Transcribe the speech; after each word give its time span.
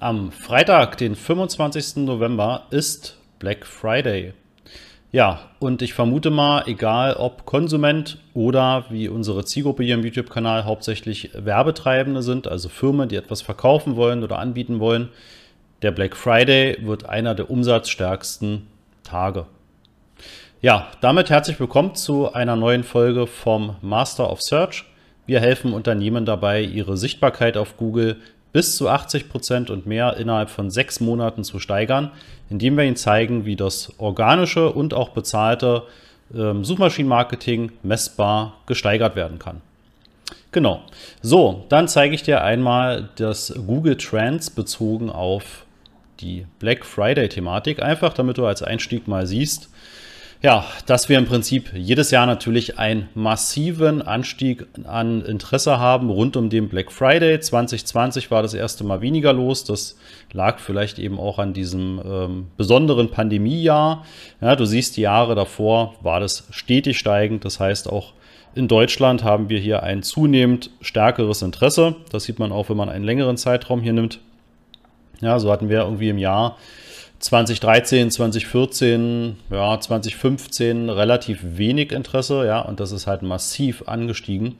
Am 0.00 0.30
Freitag, 0.30 0.96
den 0.98 1.16
25. 1.16 2.04
November, 2.04 2.66
ist 2.70 3.16
Black 3.40 3.66
Friday. 3.66 4.32
Ja, 5.10 5.40
und 5.58 5.82
ich 5.82 5.92
vermute 5.92 6.30
mal, 6.30 6.62
egal 6.68 7.14
ob 7.14 7.46
Konsument 7.46 8.18
oder 8.32 8.84
wie 8.90 9.08
unsere 9.08 9.44
Zielgruppe 9.44 9.82
hier 9.82 9.96
im 9.96 10.04
YouTube-Kanal 10.04 10.66
hauptsächlich 10.66 11.30
Werbetreibende 11.34 12.22
sind, 12.22 12.46
also 12.46 12.68
Firmen, 12.68 13.08
die 13.08 13.16
etwas 13.16 13.42
verkaufen 13.42 13.96
wollen 13.96 14.22
oder 14.22 14.38
anbieten 14.38 14.78
wollen, 14.78 15.08
der 15.82 15.90
Black 15.90 16.14
Friday 16.14 16.78
wird 16.86 17.08
einer 17.08 17.34
der 17.34 17.50
umsatzstärksten 17.50 18.68
Tage. 19.02 19.46
Ja, 20.60 20.92
damit 21.00 21.28
herzlich 21.28 21.58
willkommen 21.58 21.96
zu 21.96 22.32
einer 22.32 22.54
neuen 22.54 22.84
Folge 22.84 23.26
vom 23.26 23.74
Master 23.82 24.30
of 24.30 24.42
Search. 24.42 24.84
Wir 25.26 25.40
helfen 25.40 25.72
Unternehmen 25.72 26.24
dabei, 26.24 26.62
ihre 26.62 26.96
Sichtbarkeit 26.96 27.56
auf 27.56 27.76
Google 27.76 28.18
bis 28.58 28.76
zu 28.76 28.88
80 28.88 29.28
Prozent 29.28 29.70
und 29.70 29.86
mehr 29.86 30.16
innerhalb 30.16 30.50
von 30.50 30.68
sechs 30.68 30.98
Monaten 30.98 31.44
zu 31.44 31.60
steigern, 31.60 32.10
indem 32.50 32.76
wir 32.76 32.82
Ihnen 32.82 32.96
zeigen, 32.96 33.44
wie 33.44 33.54
das 33.54 33.92
organische 33.98 34.72
und 34.72 34.94
auch 34.94 35.10
bezahlte 35.10 35.84
ähm, 36.34 36.64
Suchmaschinenmarketing 36.64 37.70
messbar 37.84 38.54
gesteigert 38.66 39.14
werden 39.14 39.38
kann. 39.38 39.60
Genau. 40.50 40.82
So, 41.22 41.66
dann 41.68 41.86
zeige 41.86 42.16
ich 42.16 42.24
dir 42.24 42.42
einmal 42.42 43.10
das 43.14 43.54
Google 43.64 43.96
Trends 43.96 44.50
bezogen 44.50 45.08
auf 45.08 45.64
die 46.18 46.44
Black 46.58 46.84
Friday 46.84 47.28
Thematik, 47.28 47.80
einfach 47.80 48.12
damit 48.12 48.38
du 48.38 48.46
als 48.46 48.64
Einstieg 48.64 49.06
mal 49.06 49.28
siehst, 49.28 49.70
ja, 50.40 50.64
dass 50.86 51.08
wir 51.08 51.18
im 51.18 51.26
Prinzip 51.26 51.72
jedes 51.74 52.12
Jahr 52.12 52.24
natürlich 52.24 52.78
einen 52.78 53.08
massiven 53.14 54.02
Anstieg 54.02 54.66
an 54.84 55.22
Interesse 55.22 55.80
haben 55.80 56.10
rund 56.10 56.36
um 56.36 56.48
den 56.48 56.68
Black 56.68 56.92
Friday. 56.92 57.40
2020 57.40 58.30
war 58.30 58.42
das 58.42 58.54
erste 58.54 58.84
Mal 58.84 59.00
weniger 59.00 59.32
los. 59.32 59.64
Das 59.64 59.98
lag 60.32 60.60
vielleicht 60.60 61.00
eben 61.00 61.18
auch 61.18 61.40
an 61.40 61.54
diesem 61.54 62.00
ähm, 62.04 62.46
besonderen 62.56 63.10
Pandemiejahr. 63.10 64.04
Ja, 64.40 64.54
du 64.54 64.64
siehst, 64.64 64.96
die 64.96 65.02
Jahre 65.02 65.34
davor 65.34 65.96
war 66.02 66.20
das 66.20 66.46
stetig 66.50 66.98
steigend. 66.98 67.44
Das 67.44 67.58
heißt, 67.58 67.90
auch 67.90 68.12
in 68.54 68.68
Deutschland 68.68 69.24
haben 69.24 69.48
wir 69.48 69.58
hier 69.58 69.82
ein 69.82 70.04
zunehmend 70.04 70.70
stärkeres 70.80 71.42
Interesse. 71.42 71.96
Das 72.12 72.24
sieht 72.24 72.38
man 72.38 72.52
auch, 72.52 72.68
wenn 72.68 72.76
man 72.76 72.88
einen 72.88 73.04
längeren 73.04 73.36
Zeitraum 73.36 73.80
hier 73.80 73.92
nimmt. 73.92 74.20
Ja, 75.20 75.40
so 75.40 75.50
hatten 75.50 75.68
wir 75.68 75.80
irgendwie 75.80 76.10
im 76.10 76.18
Jahr 76.18 76.56
2013, 77.18 78.10
2014, 78.10 79.36
ja, 79.50 79.78
2015 79.78 80.88
relativ 80.88 81.40
wenig 81.42 81.92
Interesse, 81.92 82.46
ja, 82.46 82.60
und 82.60 82.80
das 82.80 82.92
ist 82.92 83.06
halt 83.06 83.22
massiv 83.22 83.82
angestiegen. 83.86 84.56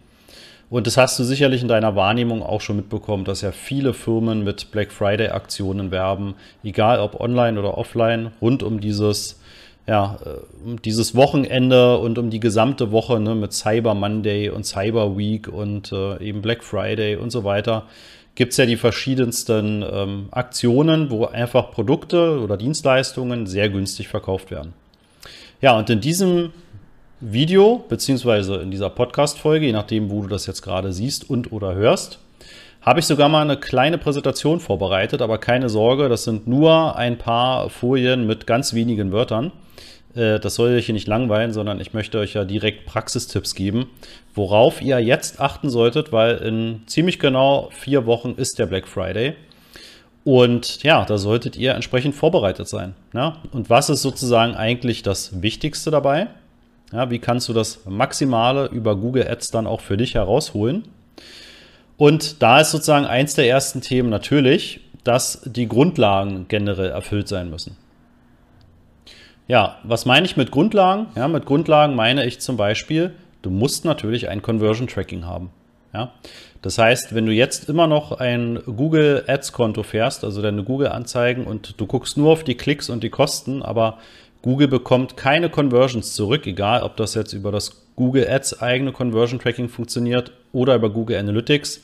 Und 0.70 0.87
das 0.87 0.97
hast 0.97 1.19
du 1.19 1.25
sicherlich 1.25 1.62
in 1.62 1.69
deiner 1.69 1.97
Wahrnehmung 1.97 2.42
auch 2.42 2.61
schon 2.61 2.77
mitbekommen, 2.77 3.25
dass 3.25 3.41
ja 3.41 3.53
viele 3.53 3.95
Firmen 3.95 4.45
mit 4.45 4.70
Black 4.70 4.92
Friday 4.92 5.28
Aktionen 5.28 5.91
werben, 5.91 6.34
egal 6.62 7.00
ob 7.00 7.20
online 7.20 7.59
oder 7.59 7.78
offline, 7.78 8.33
rund 8.42 8.62
um 8.62 8.81
dieses, 8.81 9.41
ja, 9.87 10.19
um 10.62 10.83
dieses 10.83 11.15
Wochenende 11.15 11.97
und 11.98 12.19
um 12.19 12.28
die 12.28 12.41
gesamte 12.41 12.91
Woche 12.91 13.19
ne, 13.19 13.34
mit 13.34 13.55
Cyber 13.55 13.95
Monday 13.95 14.50
und 14.50 14.65
Cyber 14.65 15.17
Week 15.17 15.48
und 15.48 15.91
äh, 15.93 16.22
eben 16.22 16.43
Black 16.43 16.62
Friday 16.62 17.17
und 17.17 17.31
so 17.31 17.45
weiter 17.45 17.87
gibt 18.39 18.53
es 18.53 18.56
ja 18.56 18.67
die 18.67 18.77
verschiedensten 18.77 19.84
ähm, 19.92 20.28
Aktionen, 20.31 21.11
wo 21.11 21.25
einfach 21.25 21.72
Produkte 21.72 22.39
oder 22.39 22.56
Dienstleistungen 22.56 23.48
sehr 23.48 23.69
günstig 23.69 24.06
verkauft 24.06 24.53
werden. 24.53 24.75
Ja, 25.61 25.77
und 25.77 25.91
in 25.91 26.00
diesem 26.00 26.53
Video, 27.19 27.84
beziehungsweise 27.89 28.59
in 28.59 28.70
dieser 28.70 28.91
Podcast-Folge, 28.91 29.66
je 29.66 29.72
nachdem, 29.72 30.09
wo 30.09 30.22
du 30.22 30.28
das 30.28 30.47
jetzt 30.47 30.62
gerade 30.62 30.92
siehst 30.92 31.28
und 31.28 31.50
oder 31.50 31.75
hörst, 31.75 32.20
habe 32.81 33.00
ich 33.00 33.06
sogar 33.06 33.28
mal 33.28 33.42
eine 33.42 33.56
kleine 33.56 33.98
Präsentation 33.98 34.61
vorbereitet, 34.61 35.20
aber 35.20 35.39
keine 35.39 35.69
Sorge, 35.69 36.09
das 36.09 36.22
sind 36.22 36.47
nur 36.47 36.94
ein 36.94 37.19
paar 37.19 37.70
Folien 37.70 38.25
mit 38.28 38.47
ganz 38.47 38.72
wenigen 38.72 39.11
Wörtern. 39.11 39.50
Äh, 40.14 40.39
das 40.39 40.55
soll 40.55 40.77
euch 40.77 40.86
hier 40.86 40.92
nicht 40.92 41.09
langweilen, 41.09 41.53
sondern 41.53 41.81
ich 41.81 41.92
möchte 41.92 42.19
euch 42.19 42.34
ja 42.34 42.44
direkt 42.44 42.87
Praxistipps 42.87 43.56
geben, 43.56 43.87
worauf 44.38 44.81
ihr 44.81 45.00
jetzt 45.00 45.41
achten 45.41 45.69
solltet, 45.69 46.12
weil 46.12 46.37
in 46.37 46.82
ziemlich 46.87 47.19
genau 47.19 47.69
vier 47.72 48.06
Wochen 48.06 48.31
ist 48.37 48.59
der 48.59 48.65
Black 48.65 48.88
Friday. 48.88 49.34
Und 50.25 50.82
ja, 50.82 51.04
da 51.04 51.19
solltet 51.19 51.56
ihr 51.56 51.75
entsprechend 51.75 52.15
vorbereitet 52.15 52.69
sein. 52.69 52.94
Ja? 53.12 53.38
Und 53.53 53.69
was 53.69 53.91
ist 53.91 54.00
sozusagen 54.00 54.54
eigentlich 54.54 55.03
das 55.03 55.43
Wichtigste 55.43 55.91
dabei? 55.91 56.28
Ja, 56.93 57.10
wie 57.10 57.19
kannst 57.19 57.48
du 57.48 57.53
das 57.53 57.84
Maximale 57.84 58.66
über 58.66 58.97
Google 58.97 59.28
Ads 59.28 59.50
dann 59.50 59.66
auch 59.66 59.81
für 59.81 59.98
dich 59.98 60.15
herausholen? 60.15 60.84
Und 61.98 62.43
da 62.43 62.60
ist 62.60 62.71
sozusagen 62.71 63.04
eins 63.04 63.34
der 63.34 63.48
ersten 63.48 63.81
Themen 63.81 64.09
natürlich, 64.09 64.81
dass 65.04 65.43
die 65.44 65.69
Grundlagen 65.69 66.47
generell 66.48 66.91
erfüllt 66.91 67.28
sein 67.28 67.50
müssen. 67.50 67.77
Ja, 69.48 69.78
was 69.82 70.06
meine 70.06 70.27
ich 70.27 70.37
mit 70.37 70.50
Grundlagen? 70.50 71.06
Ja, 71.16 71.27
mit 71.27 71.47
Grundlagen 71.47 71.97
meine 71.97 72.25
ich 72.27 72.38
zum 72.41 72.56
Beispiel, 72.56 73.15
du 73.43 73.50
musst 73.50 73.84
natürlich 73.84 74.28
ein 74.28 74.43
Conversion 74.43 74.88
Tracking 74.88 75.26
haben. 75.26 75.50
Ja, 75.94 76.12
das 76.60 76.76
heißt, 76.76 77.15
wenn 77.15 77.25
du 77.25 77.32
jetzt 77.32 77.69
immer 77.69 77.87
noch 77.87 78.12
ein 78.12 78.60
Google 78.66 79.25
Ads 79.26 79.53
Konto 79.53 79.82
fährst, 79.82 80.22
also 80.22 80.43
deine 80.43 80.62
Google 80.62 80.88
Anzeigen 80.88 81.47
und 81.47 81.81
du 81.81 81.87
guckst 81.87 82.19
nur 82.19 82.31
auf 82.31 82.44
die 82.44 82.56
Klicks 82.56 82.91
und 82.91 83.03
die 83.03 83.10
Kosten, 83.10 83.62
aber 83.62 83.98
Google 84.43 84.69
bekommt 84.69 85.16
keine 85.16 85.48
Conversions 85.48 86.15
zurück, 86.15 86.47
egal 86.47 86.82
ob 86.82 86.97
das 86.97 87.15
jetzt 87.15 87.32
über 87.32 87.50
das 87.53 87.87
Google 87.97 88.28
Ads 88.28 88.60
eigene 88.60 88.93
Conversion 88.93 89.41
Tracking 89.41 89.69
funktioniert 89.69 90.31
oder 90.53 90.75
über 90.75 90.91
Google 90.91 91.19
Analytics, 91.19 91.81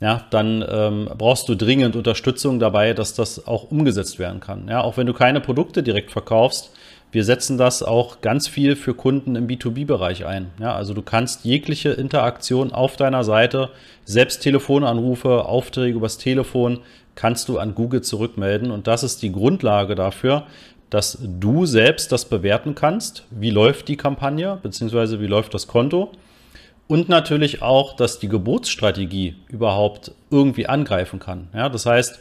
ja, 0.00 0.24
dann 0.30 0.64
ähm, 0.68 1.08
brauchst 1.16 1.48
du 1.48 1.54
dringend 1.54 1.96
Unterstützung 1.96 2.58
dabei, 2.58 2.92
dass 2.92 3.14
das 3.14 3.46
auch 3.46 3.70
umgesetzt 3.70 4.18
werden 4.18 4.40
kann. 4.40 4.68
Ja, 4.68 4.82
auch 4.82 4.96
wenn 4.96 5.06
du 5.06 5.14
keine 5.14 5.40
Produkte 5.40 5.82
direkt 5.82 6.10
verkaufst, 6.10 6.70
wir 7.16 7.24
setzen 7.24 7.56
das 7.56 7.82
auch 7.82 8.20
ganz 8.20 8.46
viel 8.46 8.76
für 8.76 8.92
Kunden 8.92 9.36
im 9.36 9.46
B2B-Bereich 9.46 10.26
ein. 10.26 10.50
Ja, 10.60 10.74
also 10.74 10.92
du 10.92 11.00
kannst 11.00 11.46
jegliche 11.46 11.88
Interaktion 11.88 12.74
auf 12.74 12.96
deiner 12.96 13.24
Seite, 13.24 13.70
selbst 14.04 14.42
Telefonanrufe, 14.42 15.46
Aufträge 15.46 15.96
übers 15.96 16.18
Telefon, 16.18 16.80
kannst 17.14 17.48
du 17.48 17.58
an 17.58 17.74
Google 17.74 18.02
zurückmelden. 18.02 18.70
Und 18.70 18.86
das 18.86 19.02
ist 19.02 19.22
die 19.22 19.32
Grundlage 19.32 19.94
dafür, 19.94 20.42
dass 20.90 21.16
du 21.22 21.64
selbst 21.64 22.12
das 22.12 22.26
bewerten 22.26 22.74
kannst. 22.74 23.24
Wie 23.30 23.48
läuft 23.48 23.88
die 23.88 23.96
Kampagne, 23.96 24.58
beziehungsweise 24.62 25.18
wie 25.18 25.26
läuft 25.26 25.54
das 25.54 25.66
Konto? 25.66 26.12
Und 26.86 27.08
natürlich 27.08 27.62
auch, 27.62 27.96
dass 27.96 28.18
die 28.18 28.28
Geburtsstrategie 28.28 29.36
überhaupt 29.48 30.12
irgendwie 30.30 30.66
angreifen 30.66 31.18
kann. 31.18 31.48
Ja, 31.54 31.70
das 31.70 31.86
heißt, 31.86 32.20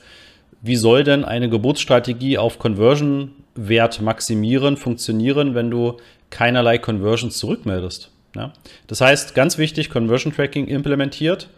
wie 0.61 0.77
soll 0.77 1.03
denn 1.03 1.25
eine 1.25 1.49
Geburtsstrategie 1.49 2.37
auf 2.37 2.59
Conversion-Wert 3.55 4.01
maximieren, 4.01 4.77
funktionieren, 4.77 5.55
wenn 5.55 5.71
du 5.71 5.97
keinerlei 6.29 6.77
Conversions 6.77 7.37
zurückmeldest? 7.37 8.11
Ja? 8.35 8.53
Das 8.87 9.01
heißt, 9.01 9.35
ganz 9.35 9.57
wichtig, 9.57 9.89
Conversion 9.89 10.33
Tracking 10.33 10.67
implementiert. 10.67 11.49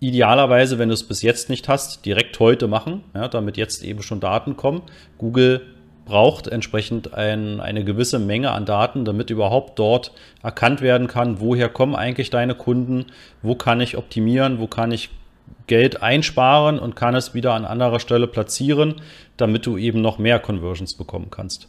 Idealerweise, 0.00 0.78
wenn 0.78 0.88
du 0.88 0.94
es 0.94 1.02
bis 1.02 1.22
jetzt 1.22 1.50
nicht 1.50 1.68
hast, 1.68 2.06
direkt 2.06 2.38
heute 2.38 2.68
machen, 2.68 3.02
ja, 3.14 3.26
damit 3.26 3.56
jetzt 3.56 3.82
eben 3.82 4.02
schon 4.02 4.20
Daten 4.20 4.56
kommen. 4.56 4.82
Google 5.18 5.62
braucht 6.04 6.46
entsprechend 6.46 7.14
ein, 7.14 7.60
eine 7.60 7.84
gewisse 7.84 8.20
Menge 8.20 8.52
an 8.52 8.64
Daten, 8.64 9.04
damit 9.04 9.30
überhaupt 9.30 9.78
dort 9.78 10.12
erkannt 10.42 10.82
werden 10.82 11.08
kann, 11.08 11.40
woher 11.40 11.68
kommen 11.68 11.96
eigentlich 11.96 12.30
deine 12.30 12.54
Kunden, 12.54 13.06
wo 13.42 13.56
kann 13.56 13.80
ich 13.80 13.96
optimieren, 13.96 14.60
wo 14.60 14.68
kann 14.68 14.92
ich 14.92 15.10
Geld 15.66 16.02
einsparen 16.02 16.78
und 16.78 16.96
kann 16.96 17.14
es 17.14 17.34
wieder 17.34 17.54
an 17.54 17.64
anderer 17.64 18.00
Stelle 18.00 18.26
platzieren, 18.26 18.96
damit 19.36 19.66
du 19.66 19.76
eben 19.76 20.00
noch 20.00 20.18
mehr 20.18 20.38
Conversions 20.38 20.94
bekommen 20.94 21.28
kannst. 21.30 21.68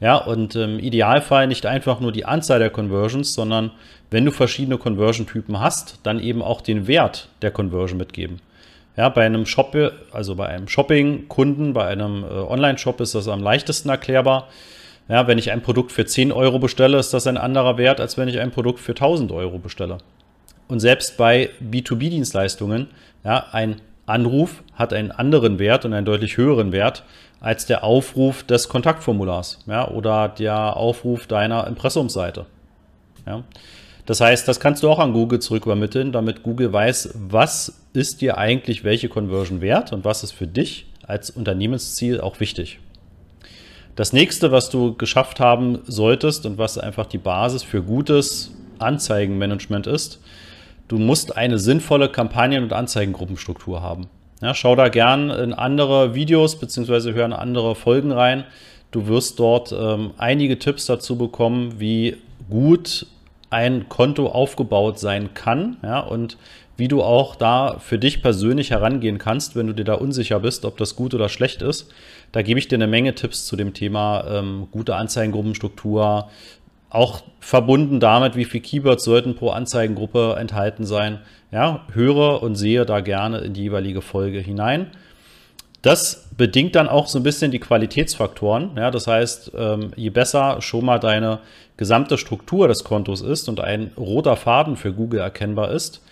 Ja, 0.00 0.16
und 0.16 0.56
im 0.56 0.78
Idealfall 0.80 1.46
nicht 1.46 1.64
einfach 1.64 2.00
nur 2.00 2.10
die 2.10 2.24
Anzahl 2.24 2.58
der 2.58 2.70
Conversions, 2.70 3.34
sondern 3.34 3.70
wenn 4.10 4.24
du 4.24 4.32
verschiedene 4.32 4.76
Conversion-Typen 4.76 5.60
hast, 5.60 6.00
dann 6.02 6.18
eben 6.18 6.42
auch 6.42 6.60
den 6.60 6.88
Wert 6.88 7.28
der 7.40 7.52
Conversion 7.52 7.98
mitgeben. 7.98 8.40
Ja, 8.96 9.08
bei 9.08 9.24
einem 9.24 9.46
Shop, 9.46 9.76
also 10.10 10.34
bei 10.34 10.48
einem 10.48 10.68
Shopping-Kunden, 10.68 11.72
bei 11.72 11.86
einem 11.86 12.24
äh, 12.24 12.26
Online-Shop 12.26 13.00
ist 13.00 13.14
das 13.14 13.28
am 13.28 13.42
leichtesten 13.42 13.88
erklärbar. 13.88 14.48
Ja, 15.08 15.26
wenn 15.26 15.38
ich 15.38 15.50
ein 15.50 15.62
Produkt 15.62 15.92
für 15.92 16.04
10 16.04 16.32
Euro 16.32 16.58
bestelle, 16.58 16.98
ist 16.98 17.14
das 17.14 17.26
ein 17.26 17.36
anderer 17.36 17.78
Wert, 17.78 18.00
als 18.00 18.18
wenn 18.18 18.28
ich 18.28 18.38
ein 18.38 18.50
Produkt 18.50 18.80
für 18.80 18.92
1000 18.92 19.32
Euro 19.32 19.58
bestelle. 19.58 19.98
Und 20.72 20.80
selbst 20.80 21.18
bei 21.18 21.50
B2B-Dienstleistungen, 21.60 22.86
ja, 23.24 23.44
ein 23.52 23.82
Anruf 24.06 24.62
hat 24.72 24.94
einen 24.94 25.10
anderen 25.10 25.58
Wert 25.58 25.84
und 25.84 25.92
einen 25.92 26.06
deutlich 26.06 26.38
höheren 26.38 26.72
Wert 26.72 27.04
als 27.40 27.66
der 27.66 27.84
Aufruf 27.84 28.42
des 28.42 28.70
Kontaktformulars 28.70 29.58
ja, 29.66 29.86
oder 29.86 30.30
der 30.30 30.78
Aufruf 30.78 31.26
deiner 31.26 31.66
Impressumsseite. 31.66 32.46
Ja. 33.26 33.42
Das 34.06 34.22
heißt, 34.22 34.48
das 34.48 34.60
kannst 34.60 34.82
du 34.82 34.88
auch 34.88 34.98
an 34.98 35.12
Google 35.12 35.40
zurückübermitteln, 35.40 36.10
damit 36.10 36.42
Google 36.42 36.72
weiß, 36.72 37.16
was 37.16 37.82
ist 37.92 38.22
dir 38.22 38.38
eigentlich 38.38 38.82
welche 38.82 39.10
Conversion 39.10 39.60
wert 39.60 39.92
und 39.92 40.06
was 40.06 40.24
ist 40.24 40.32
für 40.32 40.46
dich 40.46 40.86
als 41.06 41.28
Unternehmensziel 41.28 42.18
auch 42.18 42.40
wichtig. 42.40 42.78
Das 43.94 44.14
nächste, 44.14 44.52
was 44.52 44.70
du 44.70 44.94
geschafft 44.94 45.38
haben 45.38 45.80
solltest 45.84 46.46
und 46.46 46.56
was 46.56 46.78
einfach 46.78 47.04
die 47.04 47.18
Basis 47.18 47.62
für 47.62 47.82
gutes 47.82 48.52
Anzeigenmanagement 48.78 49.86
ist, 49.86 50.18
du 50.92 50.98
musst 50.98 51.38
eine 51.38 51.58
sinnvolle 51.58 52.10
Kampagnen- 52.10 52.64
und 52.64 52.74
Anzeigengruppenstruktur 52.74 53.80
haben. 53.80 54.08
Ja, 54.42 54.54
schau 54.54 54.76
da 54.76 54.88
gern 54.88 55.30
in 55.30 55.54
andere 55.54 56.14
Videos 56.14 56.56
bzw. 56.56 57.14
hör 57.14 57.24
in 57.24 57.32
andere 57.32 57.74
Folgen 57.74 58.12
rein. 58.12 58.44
Du 58.90 59.06
wirst 59.06 59.38
dort 59.38 59.72
ähm, 59.72 60.10
einige 60.18 60.58
Tipps 60.58 60.84
dazu 60.84 61.16
bekommen, 61.16 61.80
wie 61.80 62.18
gut 62.50 63.06
ein 63.48 63.88
Konto 63.88 64.26
aufgebaut 64.26 64.98
sein 64.98 65.32
kann 65.32 65.78
ja, 65.82 66.00
und 66.00 66.36
wie 66.76 66.88
du 66.88 67.02
auch 67.02 67.36
da 67.36 67.78
für 67.78 67.98
dich 67.98 68.20
persönlich 68.20 68.70
herangehen 68.70 69.16
kannst, 69.16 69.56
wenn 69.56 69.68
du 69.68 69.72
dir 69.72 69.84
da 69.84 69.94
unsicher 69.94 70.40
bist, 70.40 70.66
ob 70.66 70.76
das 70.76 70.94
gut 70.94 71.14
oder 71.14 71.30
schlecht 71.30 71.62
ist. 71.62 71.90
Da 72.32 72.42
gebe 72.42 72.58
ich 72.58 72.68
dir 72.68 72.76
eine 72.76 72.86
Menge 72.86 73.14
Tipps 73.14 73.46
zu 73.46 73.56
dem 73.56 73.72
Thema 73.72 74.24
ähm, 74.28 74.68
gute 74.70 74.96
Anzeigengruppenstruktur, 74.96 76.28
auch 76.92 77.22
verbunden 77.40 78.00
damit, 78.00 78.36
wie 78.36 78.44
viele 78.44 78.62
Keywords 78.62 79.04
sollten 79.04 79.34
pro 79.34 79.50
Anzeigengruppe 79.50 80.36
enthalten 80.38 80.84
sein. 80.84 81.20
Ja, 81.50 81.86
höre 81.92 82.42
und 82.42 82.54
sehe 82.54 82.84
da 82.84 83.00
gerne 83.00 83.38
in 83.38 83.54
die 83.54 83.62
jeweilige 83.62 84.02
Folge 84.02 84.38
hinein. 84.38 84.88
Das 85.80 86.28
bedingt 86.36 86.76
dann 86.76 86.88
auch 86.88 87.08
so 87.08 87.18
ein 87.18 87.24
bisschen 87.24 87.50
die 87.50 87.58
Qualitätsfaktoren. 87.58 88.72
Ja, 88.76 88.90
das 88.90 89.06
heißt, 89.06 89.52
ähm, 89.56 89.90
je 89.96 90.10
besser 90.10 90.60
schon 90.60 90.84
mal 90.84 90.98
deine 90.98 91.40
gesamte 91.76 92.18
Struktur 92.18 92.68
des 92.68 92.84
Kontos 92.84 93.20
ist 93.22 93.48
und 93.48 93.58
ein 93.58 93.90
roter 93.96 94.36
Faden 94.36 94.76
für 94.76 94.92
Google 94.92 95.20
erkennbar 95.20 95.72
ist, 95.72 96.02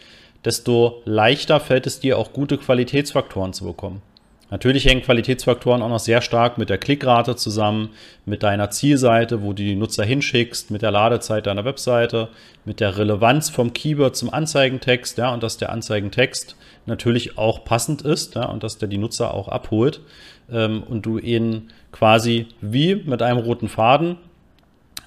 desto 0.44 1.02
leichter 1.04 1.60
fällt 1.60 1.86
es 1.86 2.00
dir 2.00 2.18
auch 2.18 2.32
gute 2.32 2.58
Qualitätsfaktoren 2.58 3.52
zu 3.52 3.64
bekommen. 3.64 4.02
Natürlich 4.50 4.84
hängen 4.84 5.02
Qualitätsfaktoren 5.02 5.80
auch 5.80 5.88
noch 5.88 6.00
sehr 6.00 6.22
stark 6.22 6.58
mit 6.58 6.70
der 6.70 6.78
Klickrate 6.78 7.36
zusammen, 7.36 7.90
mit 8.26 8.42
deiner 8.42 8.70
Zielseite, 8.70 9.42
wo 9.42 9.48
du 9.48 9.62
die 9.62 9.76
Nutzer 9.76 10.04
hinschickst, 10.04 10.72
mit 10.72 10.82
der 10.82 10.90
Ladezeit 10.90 11.46
deiner 11.46 11.64
Webseite, 11.64 12.28
mit 12.64 12.80
der 12.80 12.98
Relevanz 12.98 13.48
vom 13.48 13.72
Keyword 13.72 14.16
zum 14.16 14.32
Anzeigentext, 14.32 15.18
ja, 15.18 15.32
und 15.32 15.42
dass 15.42 15.56
der 15.56 15.70
Anzeigentext 15.70 16.56
natürlich 16.86 17.38
auch 17.38 17.64
passend 17.64 18.02
ist, 18.02 18.34
ja, 18.34 18.46
und 18.46 18.64
dass 18.64 18.78
der 18.78 18.88
die 18.88 18.98
Nutzer 18.98 19.32
auch 19.32 19.48
abholt 19.48 20.00
ähm, 20.50 20.82
und 20.82 21.06
du 21.06 21.18
ihn 21.18 21.70
quasi 21.92 22.46
wie 22.60 22.96
mit 22.96 23.22
einem 23.22 23.38
roten 23.38 23.68
Faden 23.68 24.16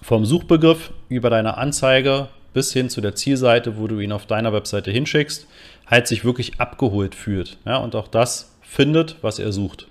vom 0.02 0.26
Suchbegriff 0.26 0.92
über 1.10 1.30
deine 1.30 1.58
Anzeige 1.58 2.30
bis 2.54 2.72
hin 2.72 2.90
zu 2.90 3.02
der 3.02 3.16
Zielseite, 3.16 3.78
wo 3.78 3.88
du 3.88 4.00
ihn 4.00 4.12
auf 4.12 4.26
deiner 4.26 4.54
Webseite 4.54 4.92
hinschickst, 4.92 5.48
halt 5.88 6.08
sich 6.08 6.24
wirklich 6.24 6.60
abgeholt 6.60 7.16
fühlt. 7.16 7.58
Ja, 7.66 7.78
und 7.78 7.96
auch 7.96 8.08
das 8.08 8.53
findet, 8.64 9.18
was 9.22 9.40
er 9.40 9.52
sucht. 9.52 9.88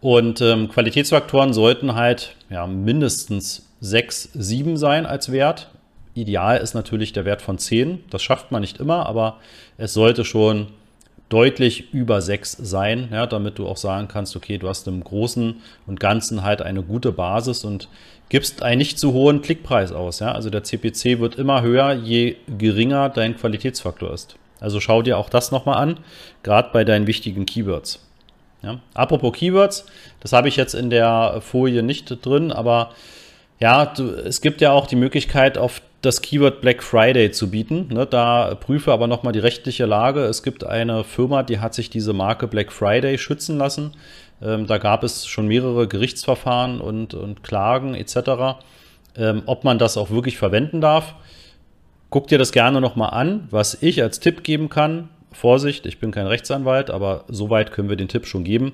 Und 0.00 0.40
ähm, 0.42 0.68
Qualitätsfaktoren 0.68 1.52
sollten 1.54 1.94
halt 1.94 2.36
ja, 2.50 2.66
mindestens 2.66 3.66
6, 3.80 4.30
7 4.34 4.76
sein 4.76 5.06
als 5.06 5.32
Wert. 5.32 5.70
Ideal 6.14 6.58
ist 6.58 6.74
natürlich 6.74 7.12
der 7.12 7.24
Wert 7.24 7.42
von 7.42 7.58
10. 7.58 8.04
Das 8.10 8.22
schafft 8.22 8.52
man 8.52 8.60
nicht 8.60 8.80
immer, 8.80 9.06
aber 9.06 9.38
es 9.78 9.94
sollte 9.94 10.24
schon 10.24 10.68
deutlich 11.28 11.92
über 11.92 12.20
6 12.20 12.52
sein, 12.60 13.08
ja, 13.12 13.26
damit 13.26 13.58
du 13.58 13.66
auch 13.66 13.76
sagen 13.76 14.08
kannst, 14.08 14.36
okay, 14.36 14.58
du 14.58 14.68
hast 14.68 14.86
im 14.86 15.02
Großen 15.02 15.56
und 15.86 16.00
Ganzen 16.00 16.42
halt 16.42 16.62
eine 16.62 16.82
gute 16.82 17.10
Basis 17.12 17.64
und 17.64 17.88
gibst 18.28 18.62
einen 18.62 18.78
nicht 18.78 18.98
zu 18.98 19.12
hohen 19.12 19.42
Klickpreis 19.42 19.92
aus. 19.92 20.20
Ja? 20.20 20.32
Also 20.32 20.50
der 20.50 20.64
CPC 20.64 21.18
wird 21.18 21.36
immer 21.36 21.62
höher, 21.62 21.92
je 21.92 22.36
geringer 22.58 23.08
dein 23.08 23.36
Qualitätsfaktor 23.36 24.12
ist. 24.12 24.36
Also 24.64 24.80
schau 24.80 25.02
dir 25.02 25.18
auch 25.18 25.28
das 25.28 25.52
nochmal 25.52 25.76
an, 25.76 26.00
gerade 26.42 26.70
bei 26.72 26.84
deinen 26.84 27.06
wichtigen 27.06 27.44
Keywords. 27.44 28.02
Ja? 28.62 28.80
Apropos 28.94 29.34
Keywords, 29.34 29.84
das 30.20 30.32
habe 30.32 30.48
ich 30.48 30.56
jetzt 30.56 30.74
in 30.74 30.88
der 30.88 31.42
Folie 31.42 31.82
nicht 31.82 32.24
drin, 32.24 32.50
aber 32.50 32.92
ja, 33.60 33.84
du, 33.84 34.08
es 34.08 34.40
gibt 34.40 34.62
ja 34.62 34.72
auch 34.72 34.86
die 34.86 34.96
Möglichkeit, 34.96 35.58
auf 35.58 35.82
das 36.00 36.22
Keyword 36.22 36.62
Black 36.62 36.82
Friday 36.82 37.30
zu 37.30 37.50
bieten. 37.50 37.88
Ne, 37.92 38.06
da 38.06 38.54
prüfe 38.54 38.90
aber 38.90 39.06
nochmal 39.06 39.34
die 39.34 39.38
rechtliche 39.38 39.84
Lage. 39.84 40.24
Es 40.24 40.42
gibt 40.42 40.64
eine 40.64 41.04
Firma, 41.04 41.42
die 41.42 41.60
hat 41.60 41.74
sich 41.74 41.90
diese 41.90 42.14
Marke 42.14 42.48
Black 42.48 42.72
Friday 42.72 43.18
schützen 43.18 43.58
lassen. 43.58 43.92
Ähm, 44.42 44.66
da 44.66 44.78
gab 44.78 45.04
es 45.04 45.26
schon 45.26 45.46
mehrere 45.46 45.86
Gerichtsverfahren 45.88 46.80
und, 46.80 47.12
und 47.12 47.42
Klagen 47.42 47.94
etc. 47.94 48.58
Ähm, 49.16 49.42
ob 49.46 49.64
man 49.64 49.78
das 49.78 49.96
auch 49.96 50.10
wirklich 50.10 50.36
verwenden 50.38 50.80
darf. 50.80 51.14
Guck 52.14 52.28
dir 52.28 52.38
das 52.38 52.52
gerne 52.52 52.80
nochmal 52.80 53.10
an. 53.10 53.48
Was 53.50 53.82
ich 53.82 54.00
als 54.00 54.20
Tipp 54.20 54.44
geben 54.44 54.68
kann, 54.68 55.08
Vorsicht, 55.32 55.84
ich 55.84 55.98
bin 55.98 56.12
kein 56.12 56.28
Rechtsanwalt, 56.28 56.88
aber 56.88 57.24
soweit 57.26 57.72
können 57.72 57.88
wir 57.88 57.96
den 57.96 58.06
Tipp 58.06 58.26
schon 58.26 58.44
geben. 58.44 58.70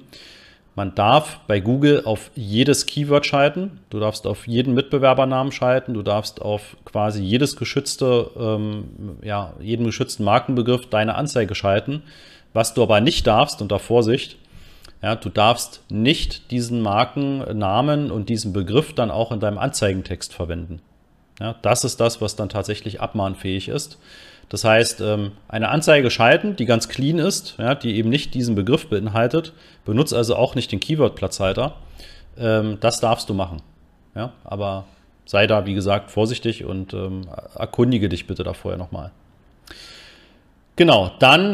Man 0.75 0.95
darf 0.95 1.41
bei 1.47 1.59
Google 1.59 2.03
auf 2.05 2.31
jedes 2.35 2.85
Keyword 2.85 3.25
schalten. 3.25 3.81
Du 3.89 3.99
darfst 3.99 4.27
auf 4.27 4.47
jeden 4.47 4.75
Mitbewerbernamen 4.75 5.53
schalten. 5.53 5.95
Du 5.95 6.03
darfst 6.03 6.43
auf 6.43 6.77
quasi 6.85 7.23
jedes 7.23 7.57
geschützte, 7.57 8.31
ähm, 8.39 9.17
ja, 9.23 9.55
jeden 9.59 9.87
geschützten 9.87 10.23
Markenbegriff 10.23 10.91
deine 10.91 11.15
Anzeige 11.15 11.55
schalten. 11.55 12.03
Was 12.53 12.75
du 12.75 12.83
aber 12.83 13.01
nicht 13.01 13.27
darfst, 13.27 13.63
unter 13.63 13.79
Vorsicht, 13.79 14.37
ja, 15.03 15.17
du 15.17 15.31
darfst 15.31 15.83
nicht 15.89 16.51
diesen 16.51 16.83
Markennamen 16.83 18.11
und 18.11 18.29
diesen 18.29 18.53
Begriff 18.53 18.93
dann 18.93 19.11
auch 19.11 19.33
in 19.33 19.41
deinem 19.41 19.57
Anzeigentext 19.57 20.35
verwenden. 20.35 20.83
Ja, 21.41 21.57
das 21.63 21.85
ist 21.85 22.01
das, 22.01 22.21
was 22.21 22.37
dann 22.37 22.51
tatsächlich 22.51 23.01
abmahnfähig 23.01 23.69
ist. 23.69 23.99
Das 24.51 24.65
heißt, 24.65 25.01
ähm, 25.01 25.33
eine 25.49 25.69
Anzeige 25.69 26.11
schalten, 26.11 26.57
die 26.57 26.67
ganz 26.67 26.89
clean 26.89 27.19
ist, 27.19 27.55
ja, 27.59 27.75
die 27.75 27.97
eben 27.97 28.11
nicht 28.11 28.35
diesen 28.35 28.55
Begriff 28.55 28.89
beinhaltet, 28.89 29.53
benutzt 29.85 30.13
also 30.13 30.37
auch 30.37 30.55
nicht 30.55 30.71
den 30.71 30.81
Keyword-Platzhalter. 30.81 31.77
Ähm, 32.37 32.79
das 32.81 33.01
darfst 33.01 33.31
du 33.31 33.35
machen. 33.35 33.63
Ja, 34.15 34.33
aber 34.45 34.85
sei 35.25 35.47
da, 35.47 35.67
wie 35.67 35.75
gesagt, 35.75 36.11
vorsichtig 36.11 36.65
und 36.65 36.93
ähm, 36.93 37.23
erkundige 37.57 38.09
dich 38.09 38.27
bitte 38.27 38.43
da 38.43 38.53
vorher 38.53 38.79
nochmal. 38.79 39.13
Genau, 40.75 41.13
dann, 41.19 41.53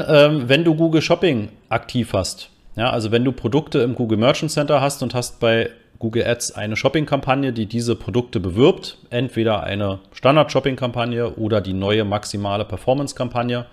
wenn 0.49 0.63
du 0.63 0.77
Google 0.77 1.03
Shopping 1.03 1.49
aktiv 1.69 2.13
hast, 2.13 2.49
ja, 2.77 2.91
also 2.91 3.11
wenn 3.11 3.25
du 3.25 3.33
Produkte 3.33 3.81
im 3.81 3.97
Google 3.97 4.19
Merchant 4.19 4.53
Center 4.53 4.81
hast 4.81 5.03
und 5.03 5.15
hast 5.15 5.41
bei 5.41 5.71
Google 5.99 6.27
Ads 6.27 6.53
eine 6.53 6.77
Shopping-Kampagne, 6.77 7.53
die 7.53 7.67
diese 7.67 7.97
Produkte 7.97 8.41
bewirbt, 8.41 8.99
entweder 9.11 9.63
eine 9.63 10.01
Standard-Shopping-Kampagne 10.13 11.35
oder 11.37 11.61
die 11.61 11.73
neue 11.73 12.05
maximale 12.05 12.65
Performance-Kampagne, 12.65 13.67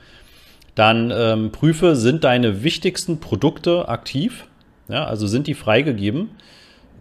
dann 0.76 1.12
ähm, 1.16 1.52
prüfe, 1.52 1.96
sind 1.96 2.24
deine 2.24 2.64
wichtigsten 2.64 3.20
Produkte 3.20 3.88
aktiv? 3.90 4.48
Ja, 4.88 5.06
also 5.06 5.28
sind 5.28 5.48
die 5.48 5.54
freigegeben? 5.54 6.32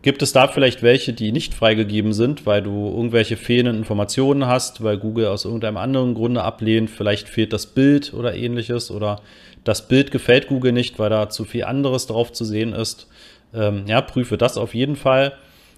Gibt 0.03 0.21
es 0.23 0.33
da 0.33 0.49
vielleicht 0.49 0.83
welche, 0.83 1.13
die 1.13 1.31
nicht 1.31 1.55
freigegeben 1.55 2.13
sind, 2.13 2.45
weil 2.45 2.61
du 2.61 2.89
irgendwelche 2.89 3.37
fehlenden 3.37 3.77
Informationen 3.77 4.47
hast, 4.47 4.83
weil 4.83 4.99
Google 4.99 5.29
aus 5.29 5.45
irgendeinem 5.45 5.77
anderen 5.77 6.15
Grunde 6.15 6.43
ablehnt? 6.43 6.91
Vielleicht 6.91 7.29
fehlt 7.29 7.53
das 7.53 7.67
Bild 7.67 8.13
oder 8.13 8.35
ähnliches 8.35 8.91
oder 8.91 9.21
das 9.63 9.87
Bild 9.87 10.11
gefällt 10.11 10.49
Google 10.49 10.73
nicht, 10.73 10.99
weil 10.99 11.11
da 11.11 11.29
zu 11.29 11.45
viel 11.45 11.65
anderes 11.65 12.09
drauf 12.09 12.33
zu 12.33 12.45
sehen 12.45 12.73
ist. 12.73 13.07
Ähm, 13.55 13.85
ja, 13.87 14.01
prüfe 14.01 14.39
das 14.39 14.56
auf 14.56 14.75
jeden 14.75 14.97
Fall 14.97 15.32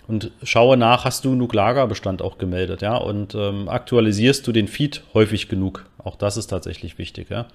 und 0.06 0.30
schaue 0.42 0.76
nach, 0.76 1.04
hast 1.04 1.24
du 1.24 1.30
genug 1.30 1.54
Lagerbestand 1.54 2.22
auch 2.22 2.38
gemeldet, 2.38 2.82
ja, 2.82 2.96
und 2.96 3.34
ähm, 3.34 3.68
aktualisierst 3.68 4.46
du 4.46 4.52
den 4.52 4.68
Feed 4.68 5.02
häufig 5.14 5.48
genug. 5.48 5.86
Auch 6.02 6.16
das 6.16 6.36
ist 6.36 6.48
tatsächlich 6.48 6.98
wichtig, 6.98 7.30
ja. 7.30 7.46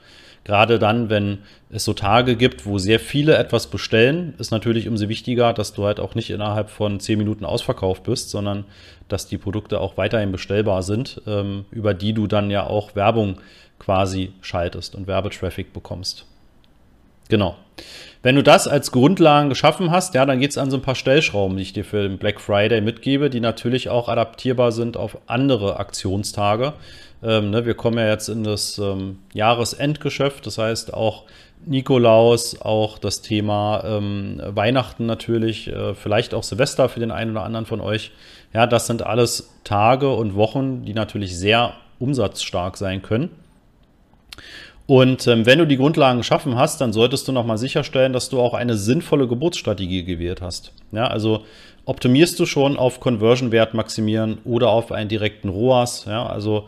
Gerade 0.45 0.79
dann, 0.79 1.09
wenn 1.09 1.39
es 1.69 1.83
so 1.83 1.93
Tage 1.93 2.35
gibt, 2.35 2.65
wo 2.65 2.77
sehr 2.77 2.99
viele 2.99 3.37
etwas 3.37 3.67
bestellen, 3.67 4.33
ist 4.39 4.51
natürlich 4.51 4.87
umso 4.87 5.09
wichtiger, 5.09 5.53
dass 5.53 5.73
du 5.73 5.85
halt 5.85 5.99
auch 5.99 6.15
nicht 6.15 6.29
innerhalb 6.29 6.69
von 6.69 6.99
zehn 6.99 7.19
Minuten 7.19 7.45
ausverkauft 7.45 8.03
bist, 8.03 8.29
sondern 8.29 8.63
dass 9.09 9.27
die 9.27 9.37
Produkte 9.37 9.79
auch 9.81 9.97
weiterhin 9.97 10.31
bestellbar 10.31 10.81
sind, 10.81 11.21
ähm, 11.27 11.65
über 11.71 11.93
die 11.93 12.13
du 12.13 12.25
dann 12.25 12.49
ja 12.49 12.65
auch 12.65 12.95
Werbung 12.95 13.39
quasi 13.79 14.31
schaltest 14.41 14.95
und 14.95 15.07
Werbetraffic 15.07 15.73
bekommst. 15.73 16.25
Genau. 17.29 17.55
Wenn 18.21 18.35
du 18.35 18.43
das 18.43 18.67
als 18.67 18.91
Grundlagen 18.91 19.47
geschaffen 19.47 19.91
hast, 19.91 20.13
ja, 20.13 20.25
dann 20.25 20.41
geht 20.41 20.51
es 20.51 20.57
an 20.57 20.69
so 20.69 20.75
ein 20.75 20.81
paar 20.81 20.95
Stellschrauben, 20.95 21.55
die 21.55 21.63
ich 21.63 21.71
dir 21.71 21.85
für 21.85 22.01
den 22.03 22.17
Black 22.17 22.41
Friday 22.41 22.81
mitgebe, 22.81 23.29
die 23.29 23.39
natürlich 23.39 23.89
auch 23.89 24.09
adaptierbar 24.09 24.73
sind 24.73 24.97
auf 24.97 25.17
andere 25.27 25.79
Aktionstage. 25.79 26.73
Ähm, 27.23 27.49
ne, 27.49 27.65
wir 27.65 27.75
kommen 27.75 27.97
ja 27.97 28.09
jetzt 28.09 28.27
in 28.27 28.43
das 28.43 28.77
ähm, 28.77 29.19
Jahresendgeschäft, 29.33 30.45
das 30.45 30.57
heißt 30.57 30.93
auch 30.93 31.23
Nikolaus, 31.65 32.61
auch 32.61 32.97
das 32.97 33.21
Thema 33.21 33.83
ähm, 33.85 34.41
Weihnachten 34.45 35.05
natürlich, 35.05 35.67
äh, 35.67 35.93
vielleicht 35.93 36.33
auch 36.33 36.43
Silvester 36.43 36.89
für 36.89 36.99
den 36.99 37.11
einen 37.11 37.31
oder 37.31 37.43
anderen 37.43 37.65
von 37.65 37.79
euch. 37.79 38.11
Ja, 38.53 38.67
das 38.67 38.87
sind 38.87 39.05
alles 39.05 39.49
Tage 39.63 40.09
und 40.13 40.35
Wochen, 40.35 40.83
die 40.83 40.93
natürlich 40.93 41.37
sehr 41.37 41.73
umsatzstark 41.99 42.75
sein 42.75 43.01
können. 43.01 43.29
Und 44.89 45.27
ähm, 45.27 45.45
wenn 45.45 45.59
du 45.59 45.67
die 45.67 45.77
Grundlagen 45.77 46.17
geschaffen 46.17 46.55
hast, 46.55 46.81
dann 46.81 46.93
solltest 46.93 47.27
du 47.27 47.31
nochmal 47.31 47.59
sicherstellen, 47.59 48.11
dass 48.11 48.29
du 48.29 48.39
auch 48.39 48.55
eine 48.55 48.75
sinnvolle 48.75 49.27
Geburtsstrategie 49.27 50.03
gewählt 50.03 50.41
hast. 50.41 50.71
Ja, 50.91 51.05
also 51.05 51.43
optimierst 51.85 52.39
du 52.39 52.47
schon 52.47 52.75
auf 52.75 52.99
Conversion-Wert 52.99 53.75
maximieren 53.75 54.39
oder 54.45 54.69
auf 54.69 54.91
einen 54.91 55.07
direkten 55.07 55.49
ROAS? 55.49 56.05
Ja, 56.05 56.25
also 56.25 56.65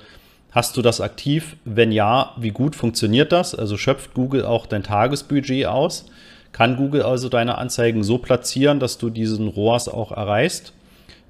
hast 0.51 0.77
du 0.77 0.83
das 0.83 1.01
aktiv? 1.01 1.55
Wenn 1.65 1.91
ja, 1.91 2.35
wie 2.37 2.51
gut 2.51 2.75
funktioniert 2.75 3.31
das? 3.31 3.55
Also 3.55 3.75
schöpft 3.75 4.13
Google 4.13 4.45
auch 4.45 4.67
dein 4.67 4.83
Tagesbudget 4.83 5.65
aus? 5.65 6.05
Kann 6.51 6.77
Google 6.77 7.01
also 7.01 7.27
deine 7.27 7.57
Anzeigen 7.57 8.03
so 8.03 8.19
platzieren, 8.19 8.79
dass 8.79 8.99
du 8.99 9.09
diesen 9.09 9.47
ROAS 9.47 9.89
auch 9.89 10.11
erreichst? 10.11 10.73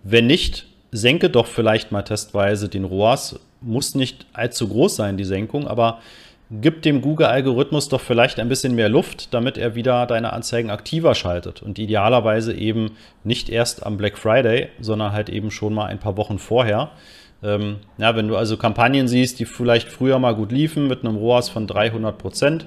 Wenn 0.03 0.27
nicht, 0.27 0.65
senke 0.91 1.29
doch 1.29 1.47
vielleicht 1.47 1.93
mal 1.93 2.01
testweise 2.01 2.67
den 2.67 2.83
ROAS. 2.83 3.39
Muss 3.61 3.95
nicht 3.95 4.25
allzu 4.33 4.67
groß 4.67 4.97
sein, 4.97 5.15
die 5.15 5.23
Senkung, 5.23 5.69
aber 5.69 5.99
gib 6.59 6.81
dem 6.81 7.01
Google-Algorithmus 7.01 7.87
doch 7.87 8.01
vielleicht 8.01 8.39
ein 8.39 8.49
bisschen 8.49 8.75
mehr 8.75 8.89
Luft, 8.89 9.33
damit 9.33 9.57
er 9.57 9.75
wieder 9.75 10.05
deine 10.05 10.33
Anzeigen 10.33 10.69
aktiver 10.69 11.15
schaltet 11.15 11.63
und 11.63 11.79
idealerweise 11.79 12.53
eben 12.53 12.91
nicht 13.23 13.49
erst 13.49 13.85
am 13.85 13.95
Black 13.95 14.17
Friday, 14.17 14.67
sondern 14.81 15.13
halt 15.13 15.29
eben 15.29 15.49
schon 15.49 15.73
mal 15.73 15.85
ein 15.85 15.99
paar 15.99 16.17
Wochen 16.17 16.39
vorher. 16.39 16.91
Ähm, 17.41 17.77
ja, 17.97 18.15
wenn 18.15 18.27
du 18.27 18.35
also 18.35 18.57
Kampagnen 18.57 19.07
siehst, 19.07 19.39
die 19.39 19.45
vielleicht 19.45 19.87
früher 19.87 20.19
mal 20.19 20.35
gut 20.35 20.51
liefen 20.51 20.87
mit 20.87 21.05
einem 21.05 21.15
ROAS 21.15 21.49
von 21.49 21.67
300 21.67 22.17
Prozent, 22.17 22.65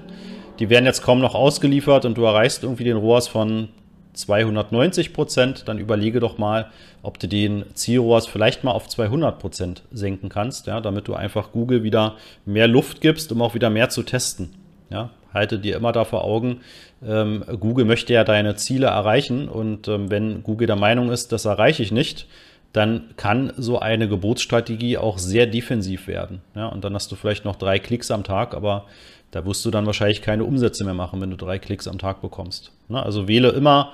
die 0.59 0.69
werden 0.69 0.85
jetzt 0.85 1.03
kaum 1.03 1.19
noch 1.19 1.35
ausgeliefert 1.35 2.05
und 2.05 2.17
du 2.17 2.23
erreichst 2.23 2.63
irgendwie 2.63 2.85
den 2.85 2.97
ROAS 2.97 3.27
von 3.27 3.69
290 4.15 5.13
Prozent, 5.13 5.67
dann 5.67 5.77
überlege 5.77 6.19
doch 6.19 6.37
mal, 6.37 6.71
ob 7.03 7.19
du 7.19 7.27
den 7.27 7.65
Zielrohrs 7.73 8.27
vielleicht 8.27 8.63
mal 8.63 8.71
auf 8.71 8.87
200 8.87 9.39
Prozent 9.39 9.83
senken 9.91 10.29
kannst, 10.29 10.67
ja, 10.67 10.81
damit 10.81 11.07
du 11.07 11.13
einfach 11.13 11.51
Google 11.51 11.83
wieder 11.83 12.15
mehr 12.45 12.67
Luft 12.67 13.01
gibst, 13.01 13.31
um 13.31 13.41
auch 13.41 13.53
wieder 13.53 13.69
mehr 13.69 13.89
zu 13.89 14.03
testen. 14.03 14.49
Ja, 14.89 15.09
halte 15.33 15.59
dir 15.59 15.75
immer 15.75 15.91
da 15.91 16.05
vor 16.05 16.23
Augen, 16.23 16.61
ähm, 17.05 17.43
Google 17.59 17.85
möchte 17.85 18.13
ja 18.13 18.23
deine 18.23 18.55
Ziele 18.55 18.87
erreichen 18.87 19.47
und 19.49 19.87
ähm, 19.87 20.09
wenn 20.09 20.43
Google 20.43 20.67
der 20.67 20.75
Meinung 20.75 21.11
ist, 21.11 21.31
das 21.31 21.45
erreiche 21.45 21.83
ich 21.83 21.91
nicht, 21.91 22.27
dann 22.75 23.11
kann 23.15 23.53
so 23.55 23.79
eine 23.79 24.09
Gebotsstrategie 24.09 24.97
auch 24.97 25.17
sehr 25.17 25.47
defensiv 25.47 26.07
werden. 26.07 26.41
Ja, 26.55 26.67
und 26.67 26.83
dann 26.83 26.93
hast 26.93 27.09
du 27.09 27.15
vielleicht 27.15 27.45
noch 27.45 27.55
drei 27.55 27.79
Klicks 27.79 28.11
am 28.11 28.25
Tag, 28.25 28.53
aber 28.53 28.85
da 29.35 29.45
wirst 29.45 29.65
du 29.65 29.69
dann 29.69 29.85
wahrscheinlich 29.85 30.21
keine 30.21 30.45
Umsätze 30.45 30.85
mehr 30.85 30.93
machen, 30.93 31.19
wenn 31.19 31.29
du 31.29 31.35
drei 31.35 31.59
Klicks 31.59 31.89
am 31.89 31.97
Tag 31.97 32.21
bekommst. 32.21 32.71
Ne? 32.87 33.03
Also 33.03 33.27
wähle 33.27 33.49
immer 33.49 33.91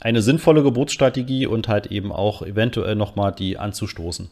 eine 0.00 0.20
sinnvolle 0.20 0.62
Gebotsstrategie 0.62 1.46
und 1.46 1.66
halt 1.66 1.86
eben 1.86 2.12
auch 2.12 2.42
eventuell 2.42 2.94
nochmal 2.94 3.32
die 3.32 3.56
anzustoßen. 3.56 4.28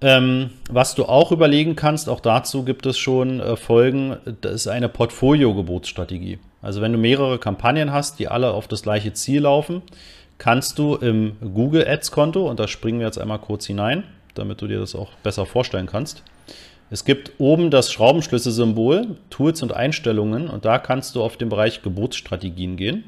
Ähm, 0.00 0.48
was 0.70 0.94
du 0.94 1.04
auch 1.04 1.32
überlegen 1.32 1.76
kannst, 1.76 2.08
auch 2.08 2.20
dazu 2.20 2.64
gibt 2.64 2.86
es 2.86 2.96
schon 2.96 3.40
äh, 3.40 3.56
Folgen, 3.56 4.16
das 4.40 4.54
ist 4.54 4.68
eine 4.68 4.88
Portfolio-Gebotsstrategie. 4.88 6.38
Also 6.62 6.80
wenn 6.80 6.92
du 6.92 6.98
mehrere 6.98 7.38
Kampagnen 7.38 7.92
hast, 7.92 8.20
die 8.20 8.28
alle 8.28 8.52
auf 8.52 8.68
das 8.68 8.82
gleiche 8.82 9.12
Ziel 9.12 9.42
laufen, 9.42 9.82
kannst 10.38 10.78
du 10.78 10.94
im 10.94 11.36
Google 11.42 11.86
Ads-Konto, 11.86 12.48
und 12.48 12.58
da 12.58 12.68
springen 12.68 13.00
wir 13.00 13.06
jetzt 13.06 13.18
einmal 13.18 13.38
kurz 13.38 13.66
hinein, 13.66 14.04
damit 14.34 14.62
du 14.62 14.66
dir 14.66 14.80
das 14.80 14.94
auch 14.94 15.10
besser 15.22 15.44
vorstellen 15.44 15.84
kannst, 15.84 16.22
es 16.90 17.04
gibt 17.04 17.32
oben 17.38 17.70
das 17.70 17.92
Schraubenschlüssel-Symbol, 17.92 19.16
Tools 19.30 19.62
und 19.62 19.72
Einstellungen 19.72 20.48
und 20.48 20.64
da 20.64 20.78
kannst 20.78 21.14
du 21.14 21.22
auf 21.22 21.36
den 21.36 21.48
Bereich 21.48 21.82
Gebotsstrategien 21.82 22.76
gehen. 22.76 23.04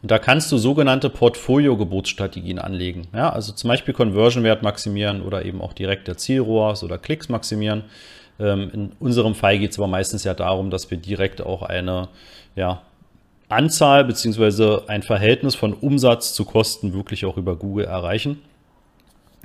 Und 0.00 0.10
da 0.10 0.18
kannst 0.18 0.50
du 0.50 0.58
sogenannte 0.58 1.10
Portfolio-Gebotsstrategien 1.10 2.58
anlegen. 2.58 3.06
Ja, 3.12 3.30
also 3.30 3.52
zum 3.52 3.68
Beispiel 3.68 3.94
Conversion-Wert 3.94 4.62
maximieren 4.62 5.22
oder 5.22 5.44
eben 5.44 5.60
auch 5.60 5.72
direkt 5.72 6.08
der 6.08 6.16
Zielrohrs 6.16 6.82
oder 6.82 6.98
Klicks 6.98 7.28
maximieren. 7.28 7.84
Ähm, 8.38 8.70
in 8.72 8.92
unserem 8.98 9.34
Fall 9.34 9.58
geht 9.58 9.72
es 9.72 9.78
aber 9.78 9.88
meistens 9.88 10.24
ja 10.24 10.34
darum, 10.34 10.70
dass 10.70 10.90
wir 10.90 10.98
direkt 10.98 11.40
auch 11.40 11.62
eine 11.62 12.08
ja, 12.56 12.82
Anzahl 13.48 14.04
bzw. 14.04 14.88
ein 14.88 15.02
Verhältnis 15.02 15.54
von 15.54 15.72
Umsatz 15.72 16.34
zu 16.34 16.44
Kosten 16.44 16.94
wirklich 16.94 17.24
auch 17.24 17.36
über 17.36 17.56
Google 17.56 17.84
erreichen. 17.84 18.40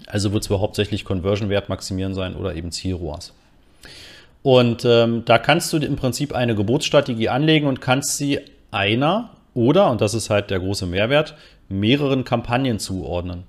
Also 0.06 0.32
wird 0.32 0.44
es 0.44 0.50
wohl 0.50 0.60
hauptsächlich 0.60 1.06
Conversion-Wert 1.06 1.70
maximieren 1.70 2.13
sein 2.13 2.36
oder 2.36 2.56
eben 2.56 2.72
Zielrohrs. 2.72 3.34
Und 4.44 4.86
ähm, 4.86 5.24
da 5.25 5.39
kannst 5.39 5.74
du 5.74 5.77
im 5.77 5.96
Prinzip 5.96 6.34
eine 6.34 6.56
Gebotsstrategie 6.56 7.30
anlegen 7.30 7.68
und 7.68 7.82
kannst 7.82 8.18
sie 8.18 8.39
einer 8.72 9.32
oder, 9.54 9.89
und 9.89 10.01
das 10.01 10.13
ist 10.13 10.30
halt 10.30 10.51
der 10.51 10.60
große 10.60 10.86
Mehrwert, 10.86 11.36
mehreren 11.68 12.24
Kampagnen 12.24 12.80
zuordnen. 12.80 13.44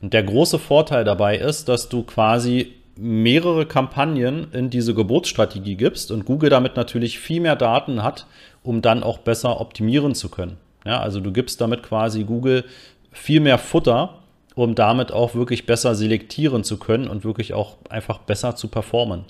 Und 0.00 0.14
der 0.14 0.22
große 0.22 0.58
Vorteil 0.58 1.04
dabei 1.04 1.36
ist, 1.36 1.68
dass 1.68 1.88
du 1.88 2.02
quasi 2.02 2.74
mehrere 2.96 3.66
Kampagnen 3.66 4.48
in 4.52 4.70
diese 4.70 4.94
Gebotsstrategie 4.94 5.76
gibst 5.76 6.10
und 6.10 6.24
Google 6.24 6.50
damit 6.50 6.76
natürlich 6.76 7.18
viel 7.18 7.40
mehr 7.40 7.56
Daten 7.56 8.02
hat, 8.02 8.26
um 8.62 8.82
dann 8.82 9.02
auch 9.02 9.18
besser 9.18 9.60
optimieren 9.60 10.14
zu 10.14 10.28
können. 10.28 10.58
Ja, 10.84 11.00
also 11.00 11.20
du 11.20 11.32
gibst 11.32 11.60
damit 11.60 11.82
quasi 11.82 12.24
Google 12.24 12.64
viel 13.12 13.40
mehr 13.40 13.58
Futter, 13.58 14.21
um 14.54 14.74
damit 14.74 15.12
auch 15.12 15.34
wirklich 15.34 15.66
besser 15.66 15.94
selektieren 15.94 16.64
zu 16.64 16.78
können 16.78 17.08
und 17.08 17.24
wirklich 17.24 17.54
auch 17.54 17.76
einfach 17.88 18.18
besser 18.18 18.56
zu 18.56 18.68
performen. 18.68 19.24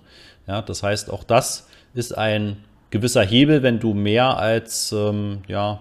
Ja, 0.46 0.62
das 0.62 0.82
heißt, 0.82 1.10
auch 1.10 1.24
das 1.24 1.68
ist 1.94 2.16
ein 2.16 2.56
gewisser 2.90 3.22
Hebel, 3.22 3.62
wenn 3.62 3.80
du 3.80 3.94
mehr 3.94 4.36
als 4.38 4.92
ähm, 4.92 5.42
ja, 5.48 5.80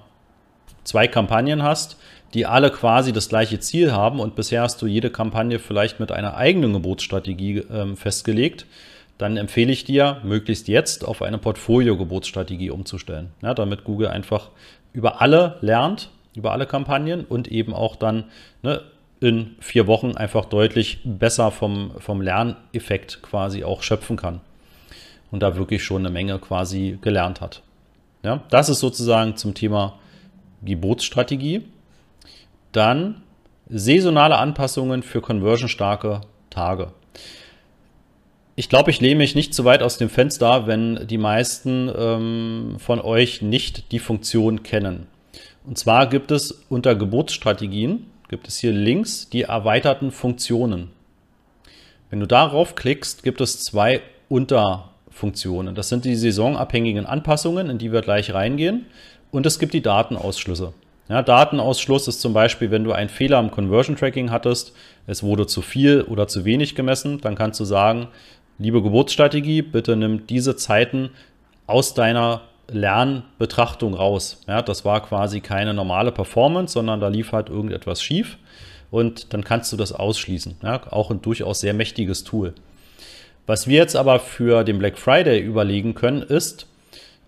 zwei 0.83 1.07
Kampagnen 1.07 1.63
hast, 1.63 1.97
die 2.33 2.45
alle 2.45 2.71
quasi 2.71 3.11
das 3.11 3.29
gleiche 3.29 3.59
Ziel 3.59 3.91
haben. 3.91 4.19
Und 4.19 4.35
bisher 4.35 4.61
hast 4.61 4.81
du 4.81 4.87
jede 4.87 5.09
Kampagne 5.09 5.59
vielleicht 5.59 5.99
mit 5.99 6.11
einer 6.11 6.35
eigenen 6.37 6.73
Gebotsstrategie 6.73 7.63
ähm, 7.71 7.97
festgelegt, 7.97 8.65
dann 9.17 9.37
empfehle 9.37 9.71
ich 9.71 9.83
dir, 9.83 10.19
möglichst 10.23 10.67
jetzt 10.67 11.05
auf 11.05 11.21
eine 11.21 11.37
Portfolio-Gebotsstrategie 11.37 12.71
umzustellen, 12.71 13.31
ja, 13.43 13.53
damit 13.53 13.83
Google 13.83 14.07
einfach 14.07 14.49
über 14.93 15.21
alle 15.21 15.57
lernt, 15.61 16.09
über 16.35 16.51
alle 16.53 16.65
Kampagnen 16.65 17.25
und 17.25 17.47
eben 17.47 17.73
auch 17.73 17.95
dann 17.95 18.25
ne, 18.63 18.81
in 19.21 19.55
vier 19.59 19.87
Wochen 19.87 20.17
einfach 20.17 20.45
deutlich 20.45 20.99
besser 21.05 21.51
vom, 21.51 21.91
vom 21.99 22.21
Lerneffekt 22.21 23.21
quasi 23.21 23.63
auch 23.63 23.83
schöpfen 23.83 24.17
kann. 24.17 24.41
Und 25.29 25.41
da 25.41 25.55
wirklich 25.55 25.83
schon 25.83 26.01
eine 26.01 26.09
Menge 26.09 26.39
quasi 26.39 26.97
gelernt 27.01 27.39
hat. 27.39 27.61
Ja, 28.23 28.43
das 28.49 28.67
ist 28.67 28.79
sozusagen 28.79 29.37
zum 29.37 29.53
Thema 29.53 29.99
Gebotsstrategie. 30.63 31.63
Dann 32.71 33.21
saisonale 33.69 34.37
Anpassungen 34.37 35.03
für 35.03 35.21
conversionstarke 35.21 36.21
Tage. 36.49 36.91
Ich 38.55 38.69
glaube, 38.69 38.91
ich 38.91 38.99
lehne 38.99 39.15
mich 39.15 39.35
nicht 39.35 39.53
zu 39.53 39.65
weit 39.65 39.81
aus 39.81 39.97
dem 39.97 40.09
Fenster, 40.09 40.67
wenn 40.67 41.07
die 41.07 41.17
meisten 41.17 41.89
ähm, 41.95 42.75
von 42.79 42.99
euch 42.99 43.41
nicht 43.41 43.91
die 43.91 43.99
Funktion 43.99 44.63
kennen. 44.63 45.07
Und 45.65 45.77
zwar 45.77 46.07
gibt 46.07 46.31
es 46.31 46.51
unter 46.69 46.95
Geburtsstrategien 46.95 48.10
gibt 48.31 48.47
es 48.47 48.57
hier 48.57 48.71
links 48.71 49.29
die 49.29 49.43
erweiterten 49.43 50.09
Funktionen. 50.09 50.87
Wenn 52.09 52.21
du 52.21 52.25
darauf 52.25 52.75
klickst, 52.75 53.23
gibt 53.23 53.41
es 53.41 53.61
zwei 53.61 54.01
Unterfunktionen. 54.29 55.75
Das 55.75 55.89
sind 55.89 56.05
die 56.05 56.15
saisonabhängigen 56.15 57.05
Anpassungen, 57.05 57.69
in 57.69 57.77
die 57.77 57.91
wir 57.91 58.01
gleich 58.01 58.33
reingehen. 58.33 58.85
Und 59.31 59.45
es 59.45 59.59
gibt 59.59 59.73
die 59.73 59.81
Datenausschlüsse. 59.81 60.73
Ja, 61.09 61.21
Datenausschluss 61.21 62.07
ist 62.07 62.21
zum 62.21 62.31
Beispiel, 62.31 62.71
wenn 62.71 62.85
du 62.85 62.93
einen 62.93 63.09
Fehler 63.09 63.37
im 63.37 63.51
Conversion 63.51 63.97
Tracking 63.97 64.31
hattest, 64.31 64.73
es 65.07 65.23
wurde 65.23 65.45
zu 65.45 65.61
viel 65.61 66.03
oder 66.03 66.29
zu 66.29 66.45
wenig 66.45 66.73
gemessen, 66.73 67.19
dann 67.19 67.35
kannst 67.35 67.59
du 67.59 67.65
sagen, 67.65 68.07
liebe 68.59 68.81
Geburtsstrategie, 68.81 69.61
bitte 69.61 69.97
nimm 69.97 70.25
diese 70.25 70.55
Zeiten 70.55 71.09
aus 71.67 71.93
deiner 71.95 72.43
Lernbetrachtung 72.71 73.93
raus. 73.93 74.41
Ja, 74.47 74.61
das 74.61 74.85
war 74.85 75.01
quasi 75.01 75.41
keine 75.41 75.73
normale 75.73 76.11
Performance, 76.11 76.73
sondern 76.73 76.99
da 76.99 77.07
lief 77.07 77.31
halt 77.31 77.49
irgendetwas 77.49 78.01
schief 78.01 78.37
und 78.89 79.33
dann 79.33 79.43
kannst 79.43 79.71
du 79.71 79.77
das 79.77 79.93
ausschließen. 79.93 80.55
Ja, 80.63 80.81
auch 80.91 81.11
ein 81.11 81.21
durchaus 81.21 81.61
sehr 81.61 81.73
mächtiges 81.73 82.23
Tool. 82.23 82.53
Was 83.47 83.67
wir 83.67 83.77
jetzt 83.77 83.95
aber 83.95 84.19
für 84.19 84.63
den 84.63 84.79
Black 84.79 84.97
Friday 84.97 85.39
überlegen 85.39 85.95
können, 85.95 86.21
ist, 86.21 86.67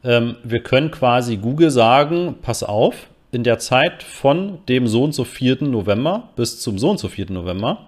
ähm, 0.04 0.36
wir 0.44 0.62
können 0.62 0.92
quasi 0.92 1.38
Google 1.38 1.72
sagen, 1.72 2.36
pass 2.42 2.64
auf, 2.64 3.08
in 3.32 3.44
der 3.44 3.58
Zeit 3.58 4.04
von 4.04 4.60
dem 4.70 4.88
so 4.88 5.04
und 5.04 5.14
so 5.14 5.24
4. 5.24 5.64
November 5.64 6.30
bis 6.36 6.60
zum 6.62 6.78
so 6.78 6.92
und 6.92 7.00
so 7.00 7.08
4. 7.08 7.32
November 7.32 7.88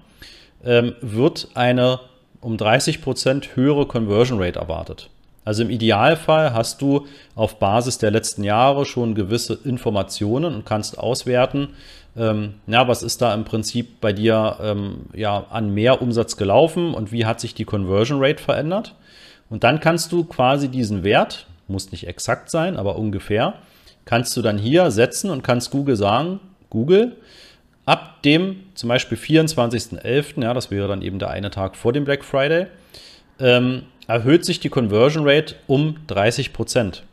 ähm, 0.63 0.95
wird 1.01 1.49
eine 1.53 1.99
um 2.41 2.57
30 2.57 3.01
Prozent 3.01 3.55
höhere 3.55 3.85
Conversion 3.85 4.41
Rate 4.41 4.59
erwartet. 4.59 5.09
Also 5.45 5.61
im 5.61 5.69
Idealfall 5.69 6.53
hast 6.53 6.81
du 6.81 7.05
auf 7.35 7.59
Basis 7.59 7.99
der 7.99 8.11
letzten 8.11 8.43
Jahre 8.43 8.85
schon 8.85 9.13
gewisse 9.13 9.57
Informationen 9.63 10.55
und 10.55 10.65
kannst 10.65 10.97
auswerten, 10.97 11.69
ähm, 12.17 12.55
ja, 12.65 12.87
was 12.87 13.03
ist 13.03 13.21
da 13.21 13.33
im 13.33 13.45
Prinzip 13.45 14.01
bei 14.01 14.11
dir 14.11 14.57
ähm, 14.61 15.05
ja, 15.13 15.45
an 15.49 15.73
mehr 15.73 16.01
Umsatz 16.01 16.35
gelaufen 16.35 16.93
und 16.93 17.11
wie 17.11 17.25
hat 17.25 17.39
sich 17.39 17.53
die 17.53 17.65
Conversion 17.65 18.21
Rate 18.21 18.41
verändert. 18.41 18.95
Und 19.49 19.63
dann 19.63 19.79
kannst 19.79 20.11
du 20.11 20.23
quasi 20.23 20.69
diesen 20.69 21.03
Wert, 21.03 21.45
muss 21.67 21.91
nicht 21.91 22.07
exakt 22.07 22.49
sein, 22.49 22.77
aber 22.77 22.95
ungefähr, 22.95 23.53
kannst 24.05 24.35
du 24.37 24.41
dann 24.41 24.57
hier 24.57 24.89
setzen 24.91 25.29
und 25.29 25.43
kannst 25.43 25.71
Google 25.71 25.95
sagen, 25.95 26.39
Google, 26.69 27.15
ab 27.85 28.23
dem 28.23 28.63
zum 28.73 28.89
Beispiel 28.89 29.17
24.11., 29.17 30.41
ja, 30.41 30.53
das 30.53 30.71
wäre 30.71 30.87
dann 30.87 31.01
eben 31.01 31.19
der 31.19 31.29
eine 31.29 31.51
Tag 31.51 31.75
vor 31.75 31.93
dem 31.93 32.05
Black 32.05 32.23
Friday, 32.23 32.67
ähm, 33.39 33.83
erhöht 34.07 34.45
sich 34.45 34.59
die 34.59 34.69
Conversion 34.69 35.27
Rate 35.27 35.55
um 35.67 35.97
30 36.07 36.53
Prozent. 36.53 37.03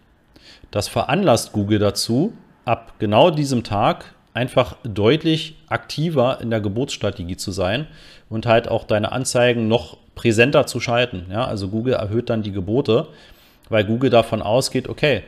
Das 0.71 0.89
veranlasst 0.89 1.53
Google 1.53 1.79
dazu, 1.79 2.33
ab 2.65 2.95
genau 2.99 3.31
diesem 3.31 3.65
Tag 3.65 4.15
einfach 4.35 4.77
deutlich 4.85 5.57
aktiver 5.69 6.39
in 6.41 6.51
der 6.51 6.61
Geburtsstrategie 6.61 7.37
zu 7.37 7.51
sein 7.51 7.87
und 8.31 8.47
halt 8.47 8.69
auch 8.69 8.85
deine 8.85 9.13
Anzeigen 9.13 9.69
noch 9.69 9.99
präsenter 10.15 10.67
zu 10.67 10.81
schalten. 10.81 11.27
Ja, 11.31 11.45
also 11.45 11.69
Google 11.69 11.95
erhöht 11.95 12.31
dann 12.31 12.43
die 12.43 12.53
Gebote, 12.53 13.09
weil 13.69 13.85
Google 13.85 14.11
davon 14.11 14.43
ausgeht, 14.43 14.89
okay, 14.89 15.23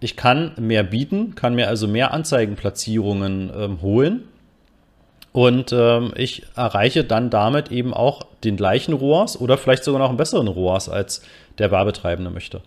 ich 0.00 0.16
kann 0.16 0.52
mehr 0.58 0.82
bieten, 0.82 1.34
kann 1.34 1.54
mir 1.54 1.68
also 1.68 1.88
mehr 1.88 2.12
Anzeigenplatzierungen 2.12 3.50
ähm, 3.56 3.82
holen 3.82 4.24
Und 5.34 5.72
ähm, 5.72 6.12
ich 6.14 6.44
erreiche 6.54 7.02
dann 7.02 7.28
damit 7.28 7.72
eben 7.72 7.92
auch 7.92 8.22
den 8.44 8.56
gleichen 8.56 8.94
ROAS 8.94 9.36
oder 9.40 9.58
vielleicht 9.58 9.82
sogar 9.82 9.98
noch 9.98 10.10
einen 10.10 10.16
besseren 10.16 10.46
ROAS, 10.46 10.88
als 10.88 11.22
der 11.58 11.72
Werbetreibende 11.72 12.30
möchte. 12.30 12.62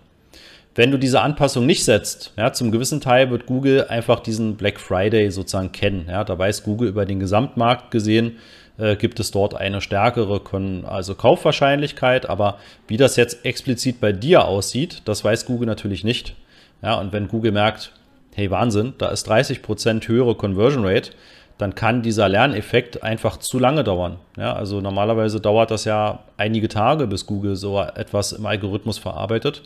Wenn 0.75 0.91
du 0.91 0.99
diese 0.99 1.21
Anpassung 1.21 1.65
nicht 1.65 1.85
setzt, 1.85 2.33
ja, 2.35 2.51
zum 2.51 2.73
gewissen 2.73 2.99
Teil 2.99 3.31
wird 3.31 3.45
Google 3.45 3.85
einfach 3.87 4.19
diesen 4.19 4.57
Black 4.57 4.81
Friday 4.81 5.31
sozusagen 5.31 5.71
kennen. 5.71 6.07
Ja, 6.09 6.25
da 6.25 6.37
weiß 6.37 6.63
Google 6.63 6.89
über 6.89 7.05
den 7.05 7.21
Gesamtmarkt 7.21 7.89
gesehen, 7.89 8.35
äh, 8.77 8.97
gibt 8.97 9.21
es 9.21 9.31
dort 9.31 9.55
eine 9.55 9.79
stärkere 9.79 10.41
Kon 10.41 10.83
also 10.83 11.15
Kaufwahrscheinlichkeit. 11.15 12.29
Aber 12.29 12.57
wie 12.89 12.97
das 12.97 13.15
jetzt 13.15 13.45
explizit 13.45 14.01
bei 14.01 14.11
dir 14.11 14.43
aussieht, 14.43 15.03
das 15.05 15.23
weiß 15.23 15.45
Google 15.45 15.67
natürlich 15.67 16.03
nicht. 16.03 16.35
Ja, 16.81 16.99
und 16.99 17.13
wenn 17.13 17.29
Google 17.29 17.53
merkt, 17.53 17.93
hey 18.35 18.51
Wahnsinn, 18.51 18.93
da 18.97 19.07
ist 19.07 19.23
30 19.23 19.61
Prozent 19.61 20.09
höhere 20.09 20.35
Conversion 20.35 20.85
Rate, 20.85 21.11
dann 21.57 21.75
kann 21.75 22.01
dieser 22.03 22.29
Lerneffekt 22.29 23.03
einfach 23.03 23.37
zu 23.37 23.59
lange 23.59 23.83
dauern. 23.83 24.17
Ja, 24.37 24.53
also 24.53 24.79
normalerweise 24.79 25.39
dauert 25.39 25.71
das 25.71 25.85
ja 25.85 26.19
einige 26.37 26.67
Tage, 26.67 27.07
bis 27.07 27.25
Google 27.25 27.55
so 27.55 27.81
etwas 27.81 28.33
im 28.33 28.45
Algorithmus 28.45 28.97
verarbeitet. 28.97 29.63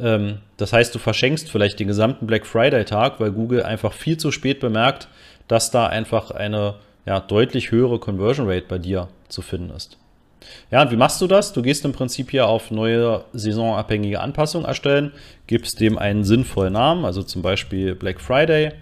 Ähm, 0.00 0.38
das 0.56 0.72
heißt, 0.72 0.94
du 0.94 0.98
verschenkst 0.98 1.50
vielleicht 1.50 1.80
den 1.80 1.88
gesamten 1.88 2.26
Black 2.26 2.46
Friday-Tag, 2.46 3.20
weil 3.20 3.32
Google 3.32 3.62
einfach 3.62 3.92
viel 3.92 4.16
zu 4.16 4.30
spät 4.30 4.60
bemerkt, 4.60 5.08
dass 5.48 5.70
da 5.70 5.86
einfach 5.86 6.30
eine 6.30 6.74
ja, 7.06 7.20
deutlich 7.20 7.70
höhere 7.70 7.98
Conversion 7.98 8.48
Rate 8.48 8.66
bei 8.68 8.78
dir 8.78 9.08
zu 9.28 9.42
finden 9.42 9.70
ist. 9.70 9.98
Ja, 10.70 10.82
und 10.82 10.90
wie 10.90 10.96
machst 10.96 11.20
du 11.20 11.26
das? 11.26 11.52
Du 11.52 11.62
gehst 11.62 11.84
im 11.84 11.92
Prinzip 11.92 12.30
hier 12.30 12.46
auf 12.46 12.70
neue 12.70 13.24
saisonabhängige 13.32 14.20
Anpassungen 14.20 14.66
erstellen, 14.66 15.12
gibst 15.46 15.80
dem 15.80 15.98
einen 15.98 16.24
sinnvollen 16.24 16.74
Namen, 16.74 17.04
also 17.04 17.22
zum 17.22 17.42
Beispiel 17.42 17.94
Black 17.94 18.20
Friday 18.20 18.72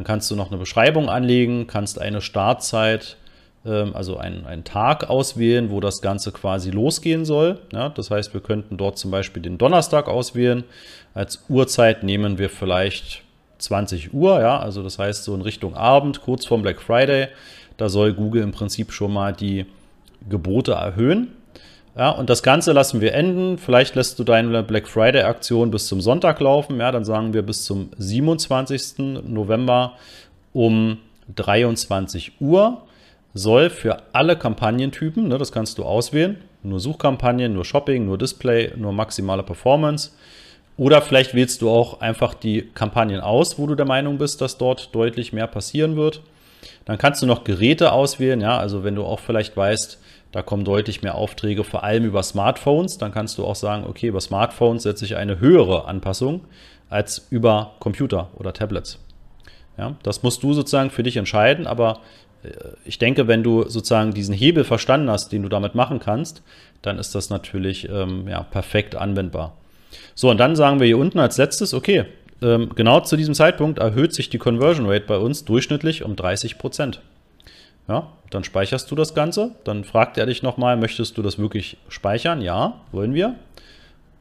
dann 0.00 0.04
kannst 0.06 0.30
du 0.30 0.36
noch 0.36 0.48
eine 0.48 0.56
Beschreibung 0.56 1.10
anlegen, 1.10 1.66
kannst 1.66 2.00
eine 2.00 2.22
Startzeit, 2.22 3.18
ähm, 3.66 3.94
also 3.94 4.16
einen, 4.16 4.46
einen 4.46 4.64
Tag 4.64 5.10
auswählen, 5.10 5.70
wo 5.70 5.78
das 5.80 6.00
Ganze 6.00 6.32
quasi 6.32 6.70
losgehen 6.70 7.26
soll. 7.26 7.58
Ja, 7.70 7.90
das 7.90 8.10
heißt, 8.10 8.32
wir 8.32 8.40
könnten 8.40 8.78
dort 8.78 8.96
zum 8.96 9.10
Beispiel 9.10 9.42
den 9.42 9.58
Donnerstag 9.58 10.08
auswählen. 10.08 10.64
Als 11.12 11.44
Uhrzeit 11.50 12.02
nehmen 12.02 12.38
wir 12.38 12.48
vielleicht 12.48 13.24
20 13.58 14.14
Uhr, 14.14 14.40
ja, 14.40 14.58
also 14.58 14.82
das 14.82 14.98
heißt 14.98 15.22
so 15.22 15.34
in 15.34 15.42
Richtung 15.42 15.74
Abend, 15.74 16.22
kurz 16.22 16.46
vorm 16.46 16.62
Black 16.62 16.80
Friday. 16.80 17.28
Da 17.76 17.90
soll 17.90 18.14
Google 18.14 18.42
im 18.42 18.52
Prinzip 18.52 18.92
schon 18.92 19.12
mal 19.12 19.34
die 19.34 19.66
Gebote 20.30 20.72
erhöhen. 20.72 21.28
Ja, 21.96 22.10
und 22.10 22.30
das 22.30 22.42
Ganze 22.42 22.72
lassen 22.72 23.00
wir 23.00 23.14
enden. 23.14 23.58
Vielleicht 23.58 23.94
lässt 23.94 24.18
du 24.18 24.24
deine 24.24 24.62
Black 24.62 24.88
Friday-Aktion 24.88 25.70
bis 25.70 25.86
zum 25.86 26.00
Sonntag 26.00 26.40
laufen. 26.40 26.78
Ja, 26.78 26.92
dann 26.92 27.04
sagen 27.04 27.34
wir 27.34 27.42
bis 27.42 27.64
zum 27.64 27.90
27. 27.98 28.98
November 29.26 29.94
um 30.52 30.98
23 31.34 32.40
Uhr 32.40 32.82
soll 33.34 33.70
für 33.70 34.02
alle 34.12 34.36
Kampagnentypen, 34.36 35.28
ne, 35.28 35.38
das 35.38 35.52
kannst 35.52 35.78
du 35.78 35.84
auswählen, 35.84 36.38
nur 36.62 36.80
Suchkampagnen, 36.80 37.52
nur 37.52 37.64
Shopping, 37.64 38.04
nur 38.06 38.18
Display, 38.18 38.72
nur 38.76 38.92
maximale 38.92 39.42
Performance. 39.42 40.10
Oder 40.76 41.02
vielleicht 41.02 41.34
wählst 41.34 41.62
du 41.62 41.70
auch 41.70 42.00
einfach 42.00 42.34
die 42.34 42.62
Kampagnen 42.74 43.20
aus, 43.20 43.58
wo 43.58 43.66
du 43.66 43.74
der 43.74 43.86
Meinung 43.86 44.18
bist, 44.18 44.40
dass 44.40 44.58
dort 44.58 44.94
deutlich 44.94 45.32
mehr 45.32 45.46
passieren 45.46 45.96
wird. 45.96 46.22
Dann 46.84 46.98
kannst 46.98 47.22
du 47.22 47.26
noch 47.26 47.44
Geräte 47.44 47.92
auswählen, 47.92 48.40
ja, 48.40 48.58
also 48.58 48.84
wenn 48.84 48.94
du 48.94 49.04
auch 49.04 49.20
vielleicht 49.20 49.56
weißt, 49.56 49.98
da 50.32 50.42
kommen 50.42 50.64
deutlich 50.64 51.02
mehr 51.02 51.16
Aufträge, 51.16 51.64
vor 51.64 51.82
allem 51.82 52.04
über 52.04 52.22
Smartphones. 52.22 52.98
Dann 52.98 53.12
kannst 53.12 53.38
du 53.38 53.44
auch 53.44 53.56
sagen, 53.56 53.84
okay, 53.86 54.06
über 54.06 54.20
Smartphones 54.20 54.84
setze 54.84 55.04
ich 55.04 55.16
eine 55.16 55.40
höhere 55.40 55.86
Anpassung 55.86 56.42
als 56.88 57.26
über 57.30 57.72
Computer 57.80 58.28
oder 58.36 58.52
Tablets. 58.52 58.98
Ja, 59.76 59.96
das 60.02 60.22
musst 60.22 60.42
du 60.42 60.52
sozusagen 60.52 60.90
für 60.90 61.02
dich 61.02 61.16
entscheiden, 61.16 61.66
aber 61.66 62.00
äh, 62.42 62.50
ich 62.84 62.98
denke, 62.98 63.28
wenn 63.28 63.42
du 63.42 63.68
sozusagen 63.68 64.12
diesen 64.12 64.34
Hebel 64.34 64.64
verstanden 64.64 65.10
hast, 65.10 65.32
den 65.32 65.42
du 65.42 65.48
damit 65.48 65.74
machen 65.74 66.00
kannst, 66.00 66.42
dann 66.82 66.98
ist 66.98 67.14
das 67.14 67.30
natürlich 67.30 67.88
ähm, 67.88 68.28
ja, 68.28 68.42
perfekt 68.42 68.94
anwendbar. 68.94 69.56
So, 70.14 70.30
und 70.30 70.38
dann 70.38 70.54
sagen 70.54 70.80
wir 70.80 70.86
hier 70.86 70.98
unten 70.98 71.18
als 71.18 71.38
letztes, 71.38 71.74
okay, 71.74 72.04
ähm, 72.42 72.70
genau 72.74 73.00
zu 73.00 73.16
diesem 73.16 73.34
Zeitpunkt 73.34 73.78
erhöht 73.78 74.12
sich 74.12 74.30
die 74.30 74.38
Conversion 74.38 74.86
Rate 74.86 75.06
bei 75.06 75.18
uns 75.18 75.44
durchschnittlich 75.44 76.04
um 76.04 76.16
30 76.16 76.58
Prozent. 76.58 77.00
Ja, 77.88 78.08
dann 78.30 78.44
speicherst 78.44 78.90
du 78.90 78.94
das 78.94 79.14
Ganze. 79.14 79.52
Dann 79.64 79.84
fragt 79.84 80.16
er 80.16 80.26
dich 80.26 80.42
nochmal, 80.42 80.76
möchtest 80.76 81.18
du 81.18 81.22
das 81.22 81.38
wirklich 81.38 81.76
speichern? 81.88 82.40
Ja, 82.40 82.80
wollen 82.92 83.14
wir. 83.14 83.34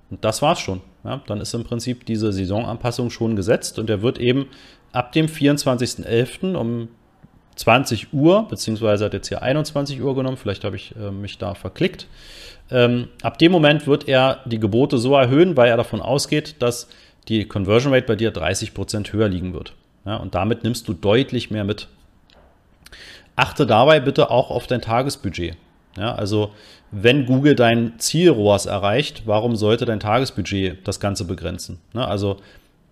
Und 0.10 0.26
das 0.26 0.42
war's 0.42 0.60
schon. 0.60 0.82
Ja, 1.04 1.22
dann 1.28 1.40
ist 1.40 1.54
im 1.54 1.64
Prinzip 1.64 2.06
diese 2.06 2.32
Saisonanpassung 2.34 3.10
schon 3.10 3.36
gesetzt 3.36 3.80
und 3.80 3.90
er 3.90 4.02
wird 4.02 4.18
eben 4.18 4.48
ab 4.92 5.12
dem 5.12 5.28
24.11. 5.28 6.56
um 6.56 6.90
20 7.56 8.14
Uhr, 8.14 8.48
beziehungsweise 8.48 9.06
hat 9.06 9.14
jetzt 9.14 9.28
hier 9.28 9.42
21 9.42 10.02
Uhr 10.02 10.16
genommen, 10.16 10.38
vielleicht 10.38 10.64
habe 10.64 10.78
ich 10.78 10.96
äh, 10.96 11.12
mich 11.12 11.38
da 11.38 11.54
verklickt. 11.54 12.08
Ähm, 12.72 13.10
ab 13.22 13.38
dem 13.38 13.52
Moment 13.52 13.86
wird 13.86 14.08
er 14.08 14.40
die 14.46 14.60
Gebote 14.60 14.98
so 14.98 15.16
erhöhen, 15.16 15.58
weil 15.58 15.70
er 15.70 15.78
davon 15.78 16.02
ausgeht, 16.02 16.56
dass 16.60 16.88
die 17.30 17.46
Conversion 17.46 17.94
Rate 17.94 18.08
bei 18.08 18.16
dir 18.16 18.34
30% 18.34 19.14
höher 19.14 19.30
liegen 19.30 19.54
wird. 19.54 19.74
Ja, 20.06 20.18
und 20.18 20.36
damit 20.36 20.64
nimmst 20.64 20.88
du 20.88 20.94
deutlich 20.94 21.52
mehr 21.52 21.64
mit. 21.64 21.88
Achte 23.36 23.66
dabei 23.66 24.00
bitte 24.00 24.32
auch 24.32 24.50
auf 24.50 24.68
dein 24.68 24.82
Tagesbudget. 24.82 25.56
Ja, 25.98 26.16
also 26.16 26.52
wenn 26.92 27.26
Google 27.26 27.56
dein 27.56 28.00
Ziel 28.00 28.30
ROAS 28.30 28.66
erreicht, 28.66 29.24
warum 29.26 29.56
sollte 29.56 29.86
dein 29.86 30.00
Tagesbudget 30.00 30.88
das 30.88 31.00
Ganze 31.00 31.26
begrenzen? 31.26 31.80
Ne? 31.94 32.08
Also 32.08 32.38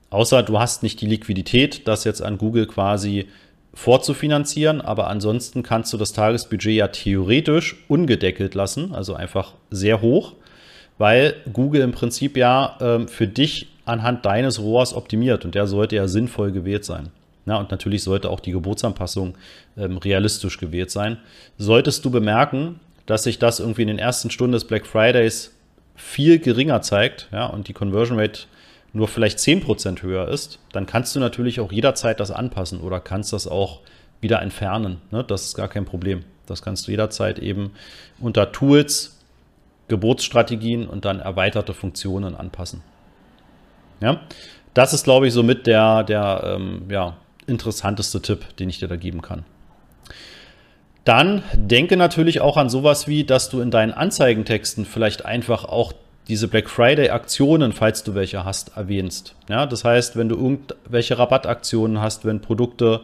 außer 0.10 0.44
du 0.44 0.60
hast 0.60 0.84
nicht 0.84 1.02
die 1.02 1.08
Liquidität, 1.08 1.88
das 1.88 2.04
jetzt 2.04 2.22
an 2.22 2.38
Google 2.38 2.68
quasi 2.68 3.28
vorzufinanzieren, 3.74 4.82
aber 4.82 5.08
ansonsten 5.08 5.64
kannst 5.64 5.94
du 5.94 5.98
das 5.98 6.14
Tagesbudget 6.14 6.76
ja 6.76 6.88
theoretisch 6.88 7.84
ungedeckelt 7.88 8.56
lassen, 8.56 8.94
also 8.94 9.14
einfach 9.14 9.54
sehr 9.70 10.02
hoch, 10.02 10.34
weil 10.98 11.36
Google 11.54 11.82
im 11.82 11.92
Prinzip 11.92 12.38
ja 12.38 12.78
ähm, 12.82 13.08
für 13.08 13.28
dich 13.28 13.68
anhand 13.88 14.26
deines 14.26 14.60
ROAS 14.60 14.94
optimiert 14.94 15.46
und 15.46 15.56
der 15.56 15.68
sollte 15.68 15.96
ja 15.96 16.08
sinnvoll 16.08 16.52
gewählt 16.52 16.86
sein. 16.86 17.10
Ja, 17.46 17.58
und 17.58 17.72
natürlich 17.72 18.04
sollte 18.04 18.30
auch 18.30 18.42
die 18.42 18.52
Gebotsanpassung 18.52 19.36
ähm, 19.78 19.98
realistisch 19.98 20.58
gewählt 20.58 20.92
sein. 20.92 21.18
Solltest 21.58 22.04
du 22.04 22.12
bemerken, 22.12 22.82
dass 23.06 23.24
sich 23.24 23.40
das 23.40 23.62
irgendwie 23.62 23.84
in 23.84 23.88
den 23.88 24.00
ersten 24.00 24.30
Stunden 24.30 24.52
des 24.52 24.66
Black 24.66 24.86
Fridays 24.86 25.56
viel 25.96 26.40
geringer 26.40 26.82
zeigt 26.82 27.30
ja, 27.32 27.46
und 27.46 27.70
die 27.70 27.74
Conversion 27.74 28.20
Rate 28.20 28.42
nur 28.94 29.08
vielleicht 29.08 29.40
10% 29.40 30.02
höher 30.02 30.28
ist, 30.28 30.60
dann 30.72 30.86
kannst 30.86 31.16
du 31.16 31.20
natürlich 31.20 31.60
auch 31.60 31.72
jederzeit 31.72 32.20
das 32.20 32.32
anpassen 32.32 32.82
oder 32.82 33.00
kannst 33.00 33.32
das 33.32 33.48
auch 33.48 33.82
wieder 34.20 34.42
entfernen. 34.42 34.98
Ne? 35.12 35.24
Das 35.24 35.46
ist 35.46 35.56
gar 35.56 35.68
kein 35.68 35.86
Problem. 35.86 36.24
Das 36.46 36.62
kannst 36.62 36.88
du 36.88 36.92
jederzeit 36.92 37.40
eben 37.40 37.72
unter 38.20 38.52
Tools, 38.52 39.20
Geburtsstrategien 39.88 40.88
und 40.88 41.06
dann 41.06 41.20
erweiterte 41.20 41.74
Funktionen 41.74 42.36
anpassen. 42.36 42.82
Ja, 44.02 44.22
das 44.74 44.94
ist, 44.94 45.04
glaube 45.04 45.28
ich, 45.28 45.34
somit 45.34 45.66
der, 45.66 46.04
der 46.04 46.56
ähm, 46.56 46.84
ja, 46.90 47.18
interessanteste 47.48 48.22
Tipp, 48.22 48.58
den 48.58 48.70
ich 48.70 48.80
dir 48.80 48.88
da 48.88 48.96
geben 48.96 49.22
kann. 49.22 49.44
Dann 51.04 51.42
denke 51.54 51.96
natürlich 51.96 52.42
auch 52.42 52.58
an 52.58 52.70
sowas 52.70 53.08
wie, 53.08 53.24
dass 53.24 53.50
du 53.50 53.62
in 53.62 53.72
deinen 53.72 53.94
Anzeigentexten 53.94 54.86
vielleicht 54.86 55.26
einfach 55.26 55.64
auch 55.64 55.94
diese 56.28 56.50
Black 56.50 56.70
Friday 56.70 57.10
Aktionen, 57.10 57.72
falls 57.72 58.04
du 58.04 58.14
welche 58.14 58.44
hast, 58.44 58.76
erwähnst. 58.76 59.34
Ja, 59.50 59.66
das 59.66 59.86
heißt, 59.86 60.18
wenn 60.18 60.28
du 60.28 60.36
irgendwelche 60.36 61.18
Rabattaktionen 61.18 62.02
hast, 62.02 62.26
wenn 62.26 62.42
Produkte, 62.42 63.02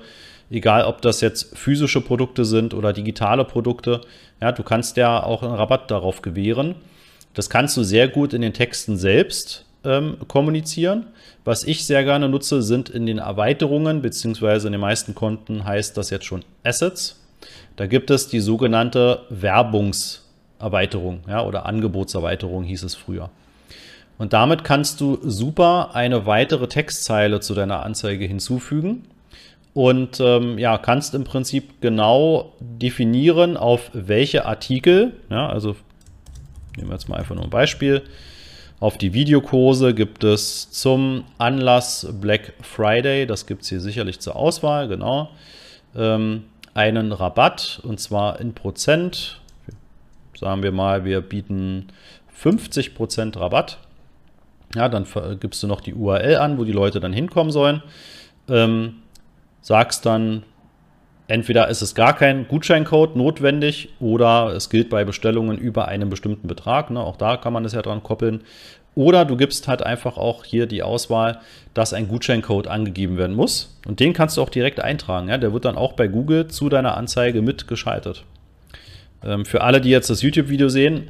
egal 0.51 0.83
ob 0.83 1.01
das 1.01 1.21
jetzt 1.21 1.57
physische 1.57 2.01
Produkte 2.01 2.43
sind 2.43 2.73
oder 2.73 2.91
digitale 2.91 3.45
Produkte, 3.45 4.01
ja, 4.41 4.51
du 4.51 4.63
kannst 4.63 4.97
ja 4.97 5.23
auch 5.23 5.41
einen 5.41 5.53
Rabatt 5.53 5.89
darauf 5.89 6.21
gewähren. 6.21 6.75
Das 7.33 7.49
kannst 7.49 7.77
du 7.77 7.83
sehr 7.83 8.09
gut 8.09 8.33
in 8.33 8.41
den 8.41 8.53
Texten 8.53 8.97
selbst 8.97 9.65
ähm, 9.83 10.17
kommunizieren. 10.27 11.07
Was 11.45 11.63
ich 11.63 11.85
sehr 11.85 12.03
gerne 12.03 12.29
nutze, 12.29 12.61
sind 12.61 12.89
in 12.89 13.05
den 13.05 13.17
Erweiterungen, 13.17 14.01
beziehungsweise 14.01 14.67
in 14.67 14.71
den 14.71 14.81
meisten 14.81 15.15
Konten 15.15 15.65
heißt 15.65 15.97
das 15.97 16.09
jetzt 16.09 16.25
schon 16.25 16.43
Assets. 16.63 17.19
Da 17.75 17.87
gibt 17.87 18.11
es 18.11 18.27
die 18.27 18.39
sogenannte 18.39 19.21
Werbungserweiterung 19.29 21.21
ja, 21.27 21.43
oder 21.43 21.65
Angebotserweiterung 21.65 22.63
hieß 22.63 22.83
es 22.83 22.95
früher. 22.95 23.29
Und 24.17 24.33
damit 24.33 24.63
kannst 24.63 25.01
du 25.01 25.17
super 25.23 25.95
eine 25.95 26.25
weitere 26.25 26.67
Textzeile 26.67 27.39
zu 27.39 27.55
deiner 27.55 27.83
Anzeige 27.83 28.25
hinzufügen 28.25 29.03
und 29.73 30.19
ähm, 30.19 30.59
ja, 30.59 30.77
kannst 30.77 31.15
im 31.15 31.23
Prinzip 31.23 31.81
genau 31.81 32.53
definieren, 32.59 33.57
auf 33.57 33.89
welche 33.93 34.45
Artikel, 34.45 35.13
ja, 35.29 35.49
also 35.49 35.75
nehmen 36.77 36.89
wir 36.89 36.93
jetzt 36.93 37.09
mal 37.09 37.17
einfach 37.17 37.35
nur 37.35 37.43
ein 37.43 37.49
Beispiel, 37.49 38.03
auf 38.83 38.97
die 38.97 39.13
Videokurse 39.13 39.93
gibt 39.93 40.25
es 40.25 40.69
zum 40.69 41.23
Anlass 41.37 42.05
Black 42.19 42.51
Friday, 42.61 43.25
das 43.25 43.45
gibt 43.45 43.61
es 43.61 43.69
hier 43.69 43.79
sicherlich 43.79 44.19
zur 44.19 44.35
Auswahl, 44.35 44.89
genau, 44.89 45.29
ähm, 45.95 46.43
einen 46.73 47.13
Rabatt 47.13 47.79
und 47.83 48.01
zwar 48.01 48.41
in 48.41 48.53
Prozent. 48.53 49.39
Sagen 50.37 50.63
wir 50.63 50.73
mal, 50.73 51.05
wir 51.05 51.21
bieten 51.21 51.87
50 52.33 52.93
Prozent 52.93 53.39
Rabatt. 53.39 53.77
Ja, 54.75 54.89
dann 54.89 55.07
gibst 55.39 55.63
du 55.63 55.67
noch 55.67 55.79
die 55.79 55.93
URL 55.93 56.35
an, 56.35 56.57
wo 56.57 56.65
die 56.65 56.73
Leute 56.73 56.99
dann 56.99 57.13
hinkommen 57.13 57.53
sollen. 57.53 57.81
Ähm, 58.49 58.95
sagst 59.61 60.05
dann, 60.05 60.43
entweder 61.27 61.67
ist 61.69 61.81
es 61.81 61.95
gar 61.95 62.15
kein 62.15 62.47
Gutscheincode 62.47 63.15
notwendig 63.15 63.89
oder 63.99 64.53
es 64.55 64.69
gilt 64.69 64.89
bei 64.89 65.05
Bestellungen 65.05 65.57
über 65.57 65.87
einen 65.87 66.09
bestimmten 66.09 66.47
Betrag. 66.47 66.89
Ne? 66.89 66.99
Auch 66.99 67.17
da 67.17 67.37
kann 67.37 67.53
man 67.53 67.65
es 67.65 67.73
ja 67.73 67.81
dran 67.81 68.03
koppeln. 68.03 68.41
Oder 68.95 69.25
du 69.25 69.35
gibst 69.37 69.67
halt 69.67 69.83
einfach 69.83 70.17
auch 70.17 70.43
hier 70.43 70.67
die 70.67 70.83
Auswahl, 70.83 71.39
dass 71.73 71.93
ein 71.93 72.07
Gutscheincode 72.07 72.67
angegeben 72.67 73.17
werden 73.17 73.35
muss. 73.35 73.79
Und 73.87 73.99
den 73.99 74.13
kannst 74.13 74.37
du 74.37 74.41
auch 74.41 74.49
direkt 74.49 74.79
eintragen. 74.79 75.29
Ja? 75.29 75.37
Der 75.37 75.53
wird 75.53 75.65
dann 75.65 75.77
auch 75.77 75.93
bei 75.93 76.07
Google 76.07 76.47
zu 76.47 76.69
deiner 76.69 76.95
Anzeige 76.95 77.41
mitgeschaltet. 77.41 78.23
Ähm, 79.23 79.45
für 79.45 79.61
alle, 79.61 79.81
die 79.81 79.89
jetzt 79.89 80.09
das 80.09 80.21
YouTube-Video 80.21 80.69
sehen, 80.69 81.09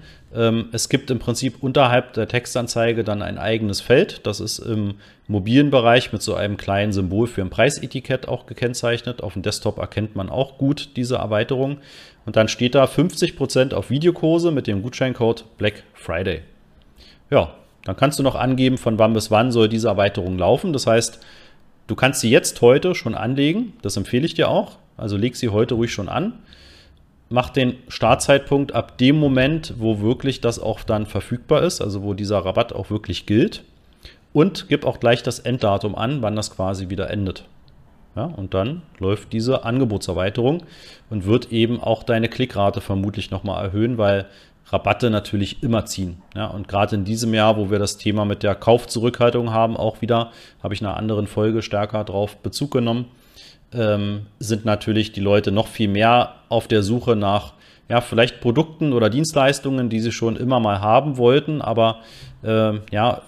es 0.72 0.90
gibt 0.90 1.12
im 1.12 1.20
Prinzip 1.20 1.62
unterhalb 1.62 2.14
der 2.14 2.28
Textanzeige 2.28 3.04
dann 3.04 3.22
ein 3.22 3.38
eigenes 3.38 3.82
Feld. 3.82 4.26
Das 4.26 4.40
ist 4.40 4.58
im 4.58 4.96
mobilen 5.28 5.70
Bereich 5.70 6.12
mit 6.12 6.24
so 6.24 6.34
einem 6.34 6.58
kleinen 6.58 6.92
Symbol 6.92 7.28
für 7.28 7.42
ein 7.42 7.52
Preisetikett 7.52 8.28
auch 8.28 8.48
gekennzeichnet. 8.48 9.22
Auf 9.22 9.34
dem 9.34 9.44
Desktop 9.44 9.78
erkennt 9.78 10.16
man 10.16 10.30
auch 10.30 10.58
gut 10.58 10.90
diese 10.96 11.18
Erweiterung. 11.18 11.78
Und 12.26 12.36
dann 12.36 12.48
steht 12.48 12.74
da 12.74 12.86
50% 12.86 13.76
auf 13.76 13.92
Videokurse 13.92 14.52
mit 14.52 14.66
dem 14.66 14.82
Gutscheincode 14.82 15.46
Black 15.60 15.84
Friday. 15.94 16.42
Ja, 17.30 17.54
dann 17.84 17.96
kannst 17.96 18.18
du 18.18 18.24
noch 18.24 18.36
angeben, 18.36 18.78
von 18.78 18.98
wann 18.98 19.14
bis 19.14 19.30
wann 19.30 19.52
soll 19.52 19.70
diese 19.70 19.90
Erweiterung 19.90 20.40
laufen. 20.40 20.74
Das 20.74 20.88
heißt, 20.88 21.20
du 21.86 21.96
kannst 21.96 22.22
sie 22.22 22.32
jetzt 22.32 22.60
heute 22.62 22.96
schon 22.96 23.14
anlegen. 23.14 23.74
Das 23.84 23.98
empfehle 23.98 24.26
ich 24.26 24.34
dir 24.34 24.50
auch. 24.50 24.78
Also 24.98 25.16
leg 25.16 25.36
sie 25.36 25.50
heute 25.50 25.76
ruhig 25.76 25.92
schon 25.92 26.10
an. 26.10 26.34
Mach 27.34 27.50
den 27.50 27.78
Startzeitpunkt 27.88 28.76
ab 28.76 29.00
dem 29.00 29.18
Moment, 29.18 29.74
wo 29.80 30.02
wirklich 30.02 30.40
das 30.40 30.60
auch 30.60 30.84
dann 30.84 31.08
verfügbar 31.08 31.64
ist, 31.64 31.82
also 31.82 32.04
wo 32.04 32.14
dieser 32.14 32.46
Rabatt 32.46 32.74
auch 32.74 32.92
wirklich 32.92 33.26
gilt. 33.26 33.64
Und 34.34 34.68
gib 34.70 34.86
auch 34.86 35.00
gleich 35.00 35.24
das 35.24 35.40
Enddatum 35.40 35.96
an, 35.96 36.22
wann 36.22 36.36
das 36.36 36.56
quasi 36.56 36.90
wieder 36.90 37.10
endet. 37.10 37.46
Ja, 38.16 38.26
und 38.26 38.54
dann 38.54 38.84
läuft 39.00 39.34
diese 39.34 39.66
Angebotserweiterung 39.66 40.62
und 41.10 41.26
wird 41.26 41.52
eben 41.52 41.82
auch 41.82 42.04
deine 42.04 42.30
Klickrate 42.30 42.82
vermutlich 42.82 43.32
nochmal 43.32 43.66
erhöhen, 43.66 43.98
weil 43.98 44.28
Rabatte 44.68 45.10
natürlich 45.10 45.64
immer 45.64 45.88
ziehen. 45.88 46.22
Ja, 46.36 46.46
und 46.46 46.68
gerade 46.68 46.98
in 46.98 47.04
diesem 47.04 47.34
Jahr, 47.34 47.58
wo 47.58 47.72
wir 47.72 47.80
das 47.80 47.98
Thema 47.98 48.26
mit 48.26 48.44
der 48.44 48.54
Kaufzurückhaltung 48.54 49.50
haben, 49.50 49.76
auch 49.76 50.04
wieder, 50.04 50.30
habe 50.62 50.76
ich 50.76 50.82
in 50.82 50.86
einer 50.86 50.98
anderen 50.98 51.26
Folge 51.26 51.64
stärker 51.64 52.04
drauf 52.04 52.38
Bezug 52.38 52.70
genommen, 52.70 53.06
ähm, 53.74 54.28
sind 54.40 54.66
natürlich 54.66 55.12
die 55.12 55.22
Leute 55.22 55.52
noch 55.52 55.68
viel 55.68 55.88
mehr 55.88 56.36
auf 56.50 56.68
der 56.68 56.84
Suche 56.84 57.16
nach, 57.16 57.54
ja, 57.90 58.02
vielleicht 58.02 58.42
Produkten 58.42 58.94
oder 58.94 59.10
Dienstleistungen, 59.10 59.90
die 59.90 60.00
sie 60.00 60.12
schon 60.12 60.36
immer 60.36 60.60
mal 60.60 60.80
haben 60.82 61.18
wollten, 61.18 61.62
aber 61.62 62.00
äh, 62.44 62.74
ja, 62.92 63.22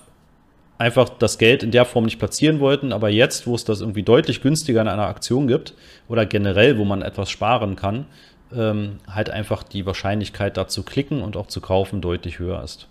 einfach 0.77 1.09
das 1.09 1.37
Geld 1.37 1.63
in 1.63 1.71
der 1.71 1.85
Form 1.85 2.05
nicht 2.05 2.19
platzieren 2.19 2.59
wollten, 2.59 2.91
aber 2.91 3.09
jetzt, 3.09 3.47
wo 3.47 3.55
es 3.55 3.63
das 3.63 3.81
irgendwie 3.81 4.03
deutlich 4.03 4.41
günstiger 4.41 4.81
in 4.81 4.87
einer 4.87 5.07
Aktion 5.07 5.47
gibt 5.47 5.73
oder 6.07 6.25
generell, 6.25 6.77
wo 6.77 6.85
man 6.85 7.01
etwas 7.01 7.29
sparen 7.29 7.75
kann, 7.75 8.05
ähm, 8.53 8.99
halt 9.09 9.29
einfach 9.29 9.63
die 9.63 9.85
Wahrscheinlichkeit 9.85 10.57
da 10.57 10.67
zu 10.67 10.83
klicken 10.83 11.21
und 11.21 11.37
auch 11.37 11.47
zu 11.47 11.61
kaufen 11.61 12.01
deutlich 12.01 12.39
höher 12.39 12.63
ist. 12.63 12.87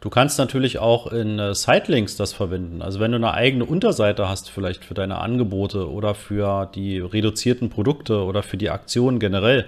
Du 0.00 0.08
kannst 0.08 0.38
natürlich 0.38 0.78
auch 0.78 1.08
in 1.08 1.38
äh, 1.38 1.54
Sitelinks 1.54 2.16
das 2.16 2.32
verwenden. 2.32 2.80
Also 2.80 3.00
wenn 3.00 3.12
du 3.12 3.16
eine 3.16 3.34
eigene 3.34 3.66
Unterseite 3.66 4.28
hast, 4.28 4.48
vielleicht 4.48 4.84
für 4.84 4.94
deine 4.94 5.18
Angebote 5.18 5.90
oder 5.90 6.14
für 6.14 6.70
die 6.74 7.00
reduzierten 7.00 7.68
Produkte 7.68 8.24
oder 8.24 8.42
für 8.42 8.56
die 8.56 8.70
Aktionen 8.70 9.18
generell, 9.18 9.66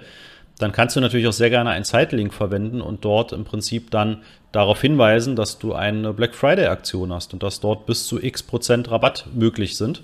dann 0.57 0.71
kannst 0.71 0.95
du 0.95 1.01
natürlich 1.01 1.27
auch 1.27 1.33
sehr 1.33 1.49
gerne 1.49 1.69
einen 1.69 1.85
Sitelink 1.85 2.33
verwenden 2.33 2.81
und 2.81 3.05
dort 3.05 3.31
im 3.31 3.43
Prinzip 3.43 3.91
dann 3.91 4.23
darauf 4.51 4.81
hinweisen, 4.81 5.35
dass 5.35 5.59
du 5.59 5.73
eine 5.73 6.13
Black 6.13 6.33
Friday 6.35 6.67
Aktion 6.67 7.13
hast 7.13 7.33
und 7.33 7.43
dass 7.43 7.59
dort 7.59 7.85
bis 7.85 8.07
zu 8.07 8.21
x 8.21 8.41
Prozent 8.43 8.89
Rabatt 8.89 9.25
möglich 9.33 9.77
sind. 9.77 10.03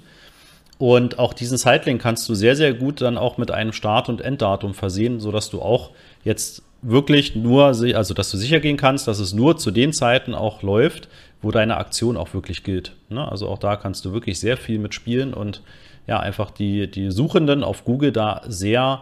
Und 0.77 1.19
auch 1.19 1.33
diesen 1.33 1.57
Sitelink 1.57 2.01
kannst 2.01 2.29
du 2.29 2.35
sehr, 2.35 2.55
sehr 2.55 2.73
gut 2.73 3.01
dann 3.01 3.17
auch 3.17 3.37
mit 3.37 3.51
einem 3.51 3.73
Start- 3.73 4.09
und 4.09 4.21
Enddatum 4.21 4.73
versehen, 4.73 5.19
sodass 5.19 5.49
du 5.49 5.61
auch 5.61 5.91
jetzt 6.23 6.63
wirklich 6.81 7.35
nur, 7.35 7.65
also 7.65 8.13
dass 8.13 8.31
du 8.31 8.37
sicher 8.37 8.59
gehen 8.59 8.77
kannst, 8.77 9.07
dass 9.07 9.19
es 9.19 9.33
nur 9.33 9.57
zu 9.57 9.71
den 9.71 9.93
Zeiten 9.93 10.33
auch 10.33 10.61
läuft, 10.61 11.09
wo 11.41 11.51
deine 11.51 11.77
Aktion 11.77 12.17
auch 12.17 12.33
wirklich 12.33 12.63
gilt. 12.63 12.95
Ne? 13.09 13.29
Also 13.29 13.47
auch 13.47 13.57
da 13.57 13.75
kannst 13.75 14.05
du 14.05 14.13
wirklich 14.13 14.39
sehr 14.39 14.57
viel 14.57 14.79
mitspielen 14.79 15.33
und 15.33 15.61
ja, 16.07 16.19
einfach 16.19 16.51
die, 16.51 16.89
die 16.89 17.11
Suchenden 17.11 17.63
auf 17.63 17.85
Google 17.85 18.11
da 18.11 18.41
sehr 18.47 19.01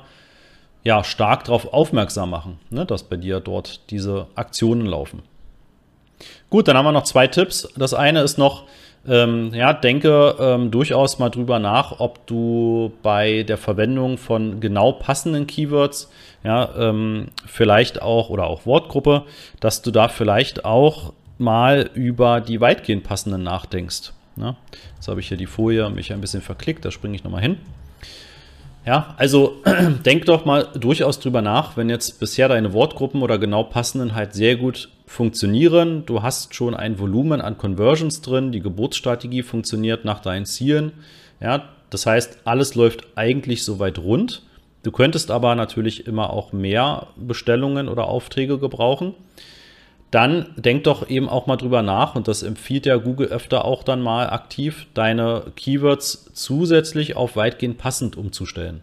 ja, 0.84 1.04
stark 1.04 1.46
darauf 1.46 1.74
aufmerksam 1.74 2.30
machen, 2.30 2.60
ne? 2.70 2.86
dass 2.86 3.04
bei 3.04 3.18
dir 3.18 3.40
dort 3.40 3.90
diese 3.92 4.28
Aktionen 4.36 4.86
laufen. 4.86 5.22
Gut, 6.50 6.68
dann 6.68 6.78
haben 6.78 6.86
wir 6.86 6.92
noch 6.92 7.04
zwei 7.04 7.28
Tipps. 7.28 7.68
Das 7.78 7.94
eine 7.94 8.22
ist 8.22 8.38
noch, 8.38 8.64
ähm, 9.08 9.54
ja, 9.54 9.74
denke 9.74 10.36
ähm, 10.40 10.72
durchaus 10.72 11.20
mal 11.20 11.30
drüber 11.30 11.60
nach, 11.60 12.00
ob 12.00 12.26
du 12.28 12.92
bei 13.04 13.44
der 13.44 13.58
Verwendung 13.58 14.18
von 14.18 14.60
genau 14.60 14.92
passenden 14.92 15.48
Keywords, 15.48 16.12
ja, 16.44 16.70
ähm, 16.78 17.28
vielleicht 17.46 18.02
auch 18.02 18.30
oder 18.30 18.48
auch 18.48 18.66
Wortgruppe, 18.66 19.24
dass 19.60 19.82
du 19.82 19.92
da 19.92 20.08
vielleicht 20.10 20.66
auch 20.66 21.14
mal 21.38 21.90
über 21.94 22.42
die 22.42 22.62
weitgehend 22.62 23.04
passenden 23.04 23.44
nachdenkst. 23.44 24.14
Ne? 24.36 24.56
Jetzt 24.96 25.08
habe 25.08 25.20
ich 25.20 25.28
hier 25.28 25.38
die 25.38 25.46
Folie 25.46 25.90
mich 25.90 26.14
ein 26.14 26.22
bisschen 26.22 26.42
verklickt, 26.42 26.86
da 26.86 26.92
springe 26.92 27.16
ich 27.16 27.24
nochmal 27.24 27.42
hin. 27.42 27.58
Ja, 28.88 29.16
also 29.18 29.62
denk 30.06 30.26
doch 30.28 30.46
mal 30.46 30.70
durchaus 30.74 31.20
drüber 31.20 31.42
nach, 31.42 31.76
wenn 31.76 31.90
jetzt 31.90 32.22
bisher 32.22 32.48
deine 32.48 32.72
Wortgruppen 32.72 33.22
oder 33.22 33.38
genau 33.38 33.64
passenden 33.64 34.16
halt 34.16 34.34
sehr 34.34 34.56
gut 34.56 34.88
funktionieren. 35.06 36.06
Du 36.06 36.24
hast 36.24 36.56
schon 36.56 36.74
ein 36.74 36.98
Volumen 36.98 37.42
an 37.42 37.58
Conversions 37.58 38.22
drin, 38.22 38.54
die 38.54 38.62
Geburtsstrategie 38.62 39.44
funktioniert 39.44 40.06
nach 40.06 40.22
deinen 40.22 40.46
Zielen. 40.46 40.94
Ja, 41.42 41.68
das 41.90 42.06
heißt, 42.06 42.40
alles 42.46 42.76
läuft 42.76 43.06
eigentlich 43.16 43.66
soweit 43.66 44.00
rund. 44.00 44.44
Du 44.84 44.92
könntest 44.92 45.32
aber 45.32 45.54
natürlich 45.56 46.08
immer 46.08 46.30
auch 46.30 46.54
mehr 46.54 47.08
Bestellungen 47.18 47.90
oder 47.90 48.08
Aufträge 48.08 48.58
gebrauchen. 48.58 49.16
Dann 50.12 50.48
denk 50.56 50.86
doch 50.86 51.10
eben 51.10 51.28
auch 51.28 51.48
mal 51.48 51.58
drüber 51.58 51.82
nach, 51.82 52.16
und 52.16 52.28
das 52.28 52.42
empfiehlt 52.42 52.86
ja 52.86 52.96
Google 52.96 53.28
öfter 53.28 53.66
auch 53.66 53.84
dann 53.84 54.02
mal 54.02 54.30
aktiv, 54.30 54.88
deine 54.94 55.44
Keywords 55.56 56.32
zusätzlich 56.34 57.16
auf 57.18 57.36
weitgehend 57.36 57.78
passend 57.78 58.16
umzustellen. 58.16 58.82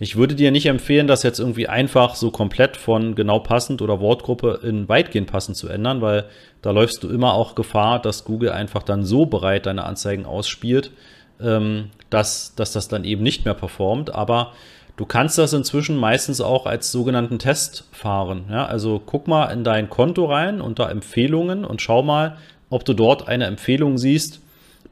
Ich 0.00 0.14
würde 0.14 0.36
dir 0.36 0.52
nicht 0.52 0.66
empfehlen, 0.66 1.08
das 1.08 1.24
jetzt 1.24 1.40
irgendwie 1.40 1.68
einfach 1.68 2.14
so 2.14 2.30
komplett 2.30 2.76
von 2.76 3.16
genau 3.16 3.40
passend 3.40 3.82
oder 3.82 3.98
Wortgruppe 4.00 4.60
in 4.62 4.88
weitgehend 4.88 5.28
passend 5.28 5.56
zu 5.56 5.68
ändern, 5.68 6.00
weil 6.00 6.26
da 6.62 6.70
läufst 6.70 7.02
du 7.02 7.08
immer 7.08 7.34
auch 7.34 7.56
Gefahr, 7.56 8.00
dass 8.00 8.24
Google 8.24 8.50
einfach 8.50 8.84
dann 8.84 9.04
so 9.04 9.26
bereit 9.26 9.66
deine 9.66 9.84
Anzeigen 9.84 10.24
ausspielt, 10.24 10.92
ähm, 11.40 11.90
dass, 12.10 12.54
dass 12.54 12.72
das 12.72 12.86
dann 12.86 13.02
eben 13.02 13.24
nicht 13.24 13.44
mehr 13.44 13.54
performt. 13.54 14.14
Aber 14.14 14.52
du 14.98 15.06
kannst 15.06 15.38
das 15.38 15.54
inzwischen 15.54 15.96
meistens 15.96 16.42
auch 16.42 16.66
als 16.66 16.92
sogenannten 16.92 17.38
Test 17.38 17.84
fahren. 17.92 18.44
Ja? 18.50 18.66
Also 18.66 19.00
guck 19.04 19.26
mal 19.26 19.46
in 19.46 19.64
dein 19.64 19.88
Konto 19.88 20.26
rein 20.26 20.60
unter 20.60 20.90
Empfehlungen 20.90 21.64
und 21.64 21.80
schau 21.80 22.02
mal, 22.02 22.36
ob 22.68 22.84
du 22.84 22.92
dort 22.92 23.28
eine 23.28 23.46
Empfehlung 23.46 23.96
siehst, 23.96 24.40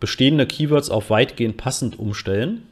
bestehende 0.01 0.47
Keywords 0.47 0.89
auf 0.89 1.11
weitgehend 1.11 1.59
passend 1.59 1.99
umstellen. 1.99 2.63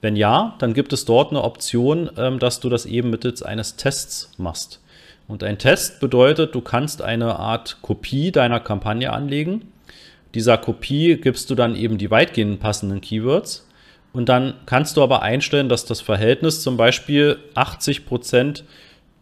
Wenn 0.00 0.16
ja, 0.16 0.56
dann 0.58 0.74
gibt 0.74 0.92
es 0.92 1.04
dort 1.04 1.30
eine 1.30 1.44
Option, 1.44 2.10
ähm, 2.16 2.38
dass 2.38 2.60
du 2.60 2.68
das 2.68 2.86
eben 2.86 3.10
mittels 3.10 3.42
eines 3.42 3.76
Tests 3.76 4.32
machst. 4.38 4.80
Und 5.26 5.44
ein 5.44 5.58
Test 5.58 6.00
bedeutet, 6.00 6.54
du 6.54 6.62
kannst 6.62 7.02
eine 7.02 7.36
Art 7.36 7.78
Kopie 7.82 8.32
deiner 8.32 8.60
Kampagne 8.60 9.12
anlegen. 9.12 9.72
Dieser 10.34 10.56
Kopie 10.56 11.16
gibst 11.16 11.50
du 11.50 11.54
dann 11.54 11.76
eben 11.76 11.98
die 11.98 12.10
weitgehend 12.10 12.60
passenden 12.60 13.00
Keywords. 13.00 13.67
Und 14.12 14.28
dann 14.28 14.54
kannst 14.66 14.96
du 14.96 15.02
aber 15.02 15.22
einstellen, 15.22 15.68
dass 15.68 15.84
das 15.84 16.00
Verhältnis 16.00 16.62
zum 16.62 16.76
Beispiel 16.76 17.38
80 17.54 18.06
Prozent 18.06 18.64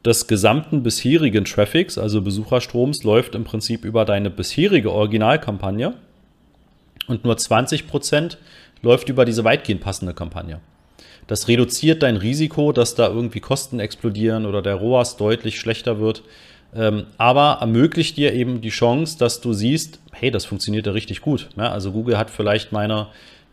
des 0.04 0.28
gesamten 0.28 0.82
bisherigen 0.82 1.44
Traffics, 1.44 1.98
also 1.98 2.22
Besucherstroms, 2.22 3.02
läuft 3.02 3.34
im 3.34 3.44
Prinzip 3.44 3.84
über 3.84 4.04
deine 4.04 4.30
bisherige 4.30 4.92
Originalkampagne 4.92 5.94
und 7.08 7.24
nur 7.24 7.36
20 7.36 7.88
Prozent 7.88 8.38
läuft 8.82 9.08
über 9.08 9.24
diese 9.24 9.42
weitgehend 9.42 9.80
passende 9.80 10.14
Kampagne. 10.14 10.60
Das 11.26 11.48
reduziert 11.48 12.04
dein 12.04 12.16
Risiko, 12.16 12.70
dass 12.70 12.94
da 12.94 13.08
irgendwie 13.08 13.40
Kosten 13.40 13.80
explodieren 13.80 14.46
oder 14.46 14.62
der 14.62 14.76
ROAS 14.76 15.16
deutlich 15.16 15.58
schlechter 15.58 15.98
wird. 15.98 16.22
Ähm, 16.74 17.06
aber 17.16 17.58
ermöglicht 17.60 18.16
dir 18.16 18.32
eben 18.32 18.60
die 18.60 18.68
Chance, 18.68 19.18
dass 19.18 19.40
du 19.40 19.52
siehst, 19.52 19.98
hey, 20.12 20.30
das 20.30 20.44
funktioniert 20.44 20.86
ja 20.86 20.92
richtig 20.92 21.20
gut. 21.20 21.48
Ja, 21.56 21.72
also 21.72 21.90
Google 21.90 22.18
hat 22.18 22.30
vielleicht 22.30 22.70
meine 22.70 23.08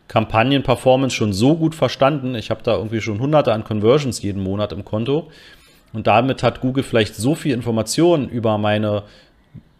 Kampagnen-Performance 0.08 1.14
schon 1.14 1.32
so 1.32 1.56
gut 1.56 1.74
verstanden. 1.74 2.34
Ich 2.34 2.50
habe 2.50 2.62
da 2.62 2.76
irgendwie 2.76 3.00
schon 3.00 3.20
hunderte 3.20 3.52
an 3.52 3.64
Conversions 3.64 4.22
jeden 4.22 4.42
Monat 4.42 4.72
im 4.72 4.84
Konto. 4.84 5.30
Und 5.92 6.06
damit 6.06 6.42
hat 6.42 6.60
Google 6.60 6.82
vielleicht 6.82 7.14
so 7.14 7.34
viel 7.34 7.54
Informationen 7.54 8.28
über 8.28 8.58
meine 8.58 9.04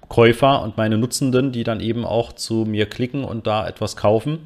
Käufer 0.09 0.63
und 0.63 0.77
meine 0.77 0.97
Nutzenden, 0.97 1.53
die 1.53 1.65
dann 1.65 1.81
eben 1.81 2.05
auch 2.05 2.33
zu 2.33 2.65
mir 2.67 2.87
klicken 2.87 3.25
und 3.25 3.47
da 3.47 3.67
etwas 3.67 3.97
kaufen, 3.97 4.39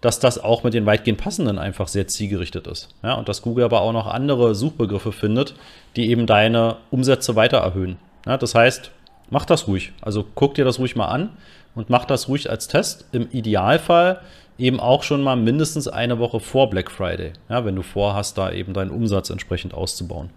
dass 0.00 0.18
das 0.18 0.42
auch 0.42 0.64
mit 0.64 0.72
den 0.72 0.86
weitgehend 0.86 1.20
passenden 1.20 1.58
einfach 1.58 1.88
sehr 1.88 2.08
zielgerichtet 2.08 2.66
ist. 2.66 2.88
Ja, 3.02 3.14
und 3.14 3.28
dass 3.28 3.42
Google 3.42 3.64
aber 3.64 3.82
auch 3.82 3.92
noch 3.92 4.06
andere 4.06 4.54
Suchbegriffe 4.54 5.12
findet, 5.12 5.54
die 5.96 6.08
eben 6.10 6.26
deine 6.26 6.76
Umsätze 6.90 7.36
weiter 7.36 7.58
erhöhen. 7.58 7.98
Ja, 8.26 8.38
das 8.38 8.54
heißt, 8.54 8.90
mach 9.28 9.44
das 9.44 9.68
ruhig. 9.68 9.92
Also 10.00 10.24
guck 10.34 10.54
dir 10.54 10.64
das 10.64 10.78
ruhig 10.78 10.96
mal 10.96 11.08
an 11.08 11.30
und 11.74 11.90
mach 11.90 12.06
das 12.06 12.28
ruhig 12.28 12.48
als 12.48 12.68
Test. 12.68 13.06
Im 13.12 13.28
Idealfall 13.30 14.20
eben 14.60 14.80
auch 14.80 15.02
schon 15.02 15.22
mal 15.22 15.36
mindestens 15.36 15.88
eine 15.88 16.18
Woche 16.18 16.40
vor 16.40 16.70
Black 16.70 16.90
Friday, 16.90 17.32
ja, 17.48 17.64
wenn 17.64 17.76
du 17.76 17.82
vorhast, 17.82 18.38
da 18.38 18.52
eben 18.52 18.72
deinen 18.72 18.90
Umsatz 18.90 19.30
entsprechend 19.30 19.74
auszubauen. 19.74 20.30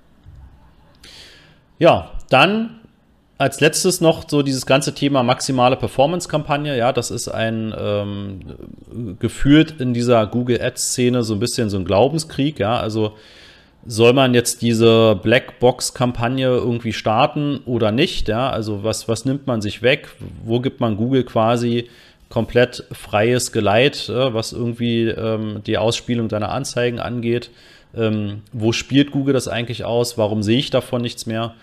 Ja, 1.79 2.11
dann 2.29 2.79
als 3.37 3.59
letztes 3.59 3.99
noch 3.99 4.29
so 4.29 4.41
dieses 4.41 4.65
ganze 4.65 4.93
Thema 4.93 5.23
maximale 5.23 5.75
Performance-Kampagne. 5.75 6.77
Ja, 6.77 6.93
das 6.93 7.11
ist 7.11 7.27
ein 7.27 7.73
ähm, 7.77 8.39
gefühlt 9.19 9.81
in 9.81 9.93
dieser 9.93 10.25
Google 10.27 10.61
Ads-Szene 10.61 11.23
so 11.23 11.33
ein 11.33 11.39
bisschen 11.39 11.69
so 11.69 11.77
ein 11.77 11.85
Glaubenskrieg. 11.85 12.59
Ja, 12.59 12.77
also 12.77 13.13
soll 13.85 14.13
man 14.13 14.33
jetzt 14.33 14.61
diese 14.61 15.19
Blackbox-Kampagne 15.21 16.47
irgendwie 16.47 16.93
starten 16.93 17.59
oder 17.65 17.91
nicht? 17.91 18.29
Ja, 18.29 18.49
also 18.49 18.83
was, 18.83 19.09
was 19.09 19.25
nimmt 19.25 19.45
man 19.45 19.61
sich 19.61 19.81
weg? 19.81 20.07
Wo 20.45 20.61
gibt 20.61 20.79
man 20.79 20.95
Google 20.95 21.23
quasi 21.23 21.89
komplett 22.33 22.83
freies 22.91 23.51
Geleit, 23.51 24.09
was 24.09 24.53
irgendwie 24.53 25.03
ähm, 25.07 25.61
die 25.67 25.77
Ausspielung 25.77 26.29
deiner 26.29 26.49
Anzeigen 26.49 26.99
angeht? 26.99 27.51
Ähm, 27.95 28.41
wo 28.51 28.71
spielt 28.71 29.11
Google 29.11 29.35
das 29.35 29.47
eigentlich 29.47 29.85
aus? 29.85 30.17
Warum 30.17 30.41
sehe 30.41 30.57
ich 30.57 30.71
davon 30.71 31.03
nichts 31.03 31.27
mehr? 31.27 31.53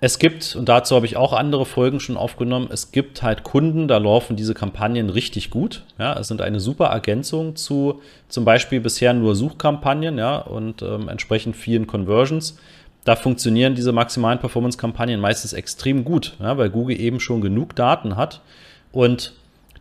Es 0.00 0.20
gibt, 0.20 0.54
und 0.54 0.68
dazu 0.68 0.94
habe 0.94 1.06
ich 1.06 1.16
auch 1.16 1.32
andere 1.32 1.66
Folgen 1.66 1.98
schon 1.98 2.16
aufgenommen, 2.16 2.68
es 2.70 2.92
gibt 2.92 3.24
halt 3.24 3.42
Kunden, 3.42 3.88
da 3.88 3.98
laufen 3.98 4.36
diese 4.36 4.54
Kampagnen 4.54 5.10
richtig 5.10 5.50
gut. 5.50 5.82
Ja, 5.98 6.16
es 6.20 6.28
sind 6.28 6.40
eine 6.40 6.60
super 6.60 6.86
Ergänzung 6.86 7.56
zu 7.56 8.00
zum 8.28 8.44
Beispiel 8.44 8.80
bisher 8.80 9.12
nur 9.12 9.34
Suchkampagnen, 9.34 10.18
ja, 10.18 10.36
und 10.36 10.82
ähm, 10.82 11.08
entsprechend 11.08 11.56
vielen 11.56 11.88
Conversions. 11.88 12.58
Da 13.04 13.16
funktionieren 13.16 13.74
diese 13.74 13.90
maximalen 13.90 14.38
Performance-Kampagnen 14.38 15.18
meistens 15.20 15.52
extrem 15.52 16.04
gut, 16.04 16.36
ja, 16.38 16.56
weil 16.58 16.70
Google 16.70 17.00
eben 17.00 17.18
schon 17.18 17.40
genug 17.40 17.74
Daten 17.74 18.14
hat 18.14 18.40
und 18.92 19.32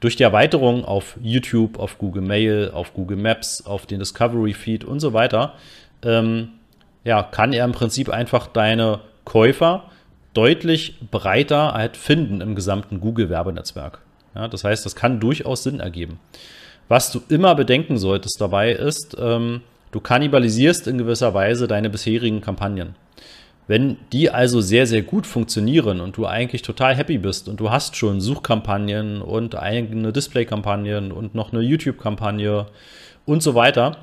durch 0.03 0.17
die 0.17 0.23
Erweiterung 0.23 0.83
auf 0.83 1.17
YouTube, 1.21 1.79
auf 1.79 1.97
Google 1.97 2.23
Mail, 2.23 2.71
auf 2.73 2.93
Google 2.93 3.17
Maps, 3.17 3.65
auf 3.65 3.85
den 3.85 3.99
Discovery 3.99 4.53
Feed 4.53 4.83
und 4.83 4.99
so 4.99 5.13
weiter, 5.13 5.53
ähm, 6.03 6.49
ja, 7.05 7.23
kann 7.23 7.53
er 7.53 7.63
im 7.63 7.71
Prinzip 7.71 8.09
einfach 8.09 8.47
deine 8.47 8.99
Käufer 9.23 9.89
deutlich 10.33 10.99
breiter 11.09 11.73
halt 11.73 11.95
finden 11.95 12.41
im 12.41 12.55
gesamten 12.55 12.99
Google-Werbenetzwerk. 12.99 13.99
Ja, 14.35 14.47
das 14.47 14.63
heißt, 14.63 14.85
das 14.85 14.95
kann 14.95 15.19
durchaus 15.21 15.63
Sinn 15.63 15.79
ergeben. 15.79 16.19
Was 16.89 17.11
du 17.11 17.21
immer 17.29 17.55
bedenken 17.55 17.97
solltest 17.97 18.41
dabei 18.41 18.71
ist, 18.73 19.15
ähm, 19.17 19.61
du 19.91 20.01
kannibalisierst 20.01 20.87
in 20.87 20.97
gewisser 20.97 21.33
Weise 21.33 21.67
deine 21.67 21.89
bisherigen 21.89 22.41
Kampagnen. 22.41 22.95
Wenn 23.67 23.97
die 24.11 24.29
also 24.29 24.59
sehr, 24.59 24.87
sehr 24.87 25.03
gut 25.03 25.25
funktionieren 25.25 26.01
und 26.01 26.17
du 26.17 26.25
eigentlich 26.25 26.63
total 26.63 26.95
happy 26.95 27.17
bist 27.17 27.47
und 27.47 27.59
du 27.59 27.71
hast 27.71 27.95
schon 27.95 28.19
Suchkampagnen 28.19 29.21
und 29.21 29.55
eigene 29.55 30.11
Display-Kampagnen 30.11 31.11
und 31.11 31.33
noch 31.33 31.53
eine 31.53 31.61
YouTube-Kampagne 31.61 32.65
und 33.25 33.41
so 33.41 33.55
weiter, 33.55 33.97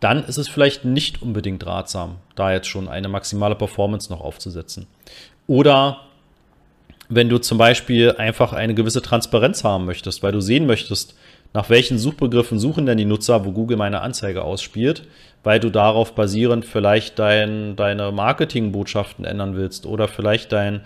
dann 0.00 0.24
ist 0.24 0.36
es 0.36 0.48
vielleicht 0.48 0.84
nicht 0.84 1.22
unbedingt 1.22 1.64
ratsam, 1.64 2.16
da 2.34 2.52
jetzt 2.52 2.66
schon 2.66 2.88
eine 2.88 3.08
maximale 3.08 3.54
Performance 3.54 4.12
noch 4.12 4.20
aufzusetzen. 4.20 4.86
Oder 5.46 6.00
wenn 7.08 7.28
du 7.28 7.38
zum 7.38 7.58
Beispiel 7.58 8.12
einfach 8.12 8.52
eine 8.52 8.74
gewisse 8.74 9.02
Transparenz 9.02 9.62
haben 9.62 9.84
möchtest, 9.84 10.22
weil 10.22 10.32
du 10.32 10.40
sehen 10.40 10.66
möchtest, 10.66 11.14
nach 11.54 11.70
welchen 11.70 11.98
Suchbegriffen 11.98 12.58
suchen 12.58 12.84
denn 12.84 12.98
die 12.98 13.04
Nutzer, 13.04 13.44
wo 13.46 13.52
Google 13.52 13.76
meine 13.76 14.00
Anzeige 14.00 14.42
ausspielt, 14.42 15.06
weil 15.44 15.60
du 15.60 15.70
darauf 15.70 16.14
basierend 16.14 16.64
vielleicht 16.64 17.18
dein, 17.20 17.76
deine 17.76 18.10
Marketingbotschaften 18.10 19.24
ändern 19.24 19.54
willst 19.54 19.86
oder 19.86 20.08
vielleicht 20.08 20.52
dein 20.52 20.80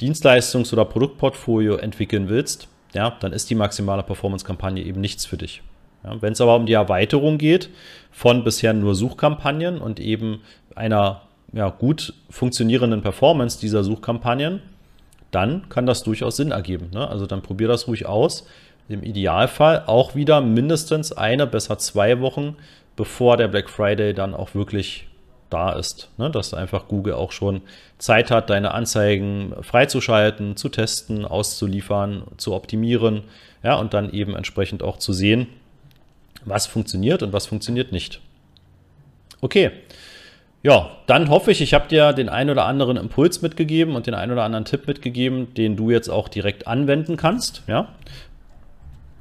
Dienstleistungs- 0.00 0.72
oder 0.72 0.86
Produktportfolio 0.86 1.76
entwickeln 1.76 2.28
willst, 2.28 2.68
ja, 2.94 3.16
dann 3.20 3.32
ist 3.32 3.50
die 3.50 3.54
maximale 3.54 4.02
Performance-Kampagne 4.02 4.82
eben 4.82 5.00
nichts 5.00 5.26
für 5.26 5.36
dich. 5.36 5.62
Ja, 6.02 6.20
Wenn 6.22 6.32
es 6.32 6.40
aber 6.40 6.56
um 6.56 6.64
die 6.64 6.72
Erweiterung 6.72 7.36
geht 7.36 7.68
von 8.10 8.44
bisher 8.44 8.72
nur 8.72 8.94
Suchkampagnen 8.94 9.78
und 9.78 10.00
eben 10.00 10.40
einer 10.74 11.22
ja, 11.52 11.68
gut 11.68 12.14
funktionierenden 12.30 13.02
Performance 13.02 13.60
dieser 13.60 13.84
Suchkampagnen, 13.84 14.62
dann 15.30 15.68
kann 15.68 15.84
das 15.84 16.04
durchaus 16.04 16.36
Sinn 16.36 16.52
ergeben. 16.52 16.90
Ne? 16.92 17.08
Also 17.08 17.26
dann 17.26 17.42
probier 17.42 17.68
das 17.68 17.88
ruhig 17.88 18.06
aus. 18.06 18.46
Im 18.88 19.02
Idealfall 19.02 19.84
auch 19.86 20.14
wieder 20.14 20.40
mindestens 20.40 21.12
eine, 21.12 21.46
besser 21.46 21.78
zwei 21.78 22.20
Wochen, 22.20 22.56
bevor 22.96 23.36
der 23.36 23.48
Black 23.48 23.70
Friday 23.70 24.14
dann 24.14 24.34
auch 24.34 24.54
wirklich 24.54 25.06
da 25.50 25.72
ist. 25.72 26.10
Ne? 26.18 26.30
Dass 26.30 26.52
einfach 26.52 26.88
Google 26.88 27.14
auch 27.14 27.32
schon 27.32 27.62
Zeit 27.98 28.30
hat, 28.30 28.50
deine 28.50 28.72
Anzeigen 28.72 29.54
freizuschalten, 29.62 30.56
zu 30.56 30.68
testen, 30.68 31.24
auszuliefern, 31.24 32.24
zu 32.36 32.52
optimieren. 32.52 33.22
Ja, 33.62 33.76
und 33.76 33.94
dann 33.94 34.12
eben 34.12 34.36
entsprechend 34.36 34.82
auch 34.82 34.98
zu 34.98 35.12
sehen, 35.12 35.46
was 36.44 36.66
funktioniert 36.66 37.22
und 37.22 37.32
was 37.32 37.46
funktioniert 37.46 37.92
nicht. 37.92 38.20
Okay. 39.40 39.70
Ja, 40.62 40.96
dann 41.06 41.28
hoffe 41.28 41.50
ich, 41.50 41.60
ich 41.60 41.74
habe 41.74 41.88
dir 41.88 42.14
den 42.14 42.30
ein 42.30 42.48
oder 42.48 42.64
anderen 42.64 42.96
Impuls 42.96 43.42
mitgegeben 43.42 43.96
und 43.96 44.06
den 44.06 44.14
ein 44.14 44.32
oder 44.32 44.44
anderen 44.44 44.64
Tipp 44.64 44.86
mitgegeben, 44.86 45.52
den 45.54 45.76
du 45.76 45.90
jetzt 45.90 46.08
auch 46.08 46.28
direkt 46.28 46.66
anwenden 46.66 47.18
kannst. 47.18 47.62
Ja. 47.66 47.88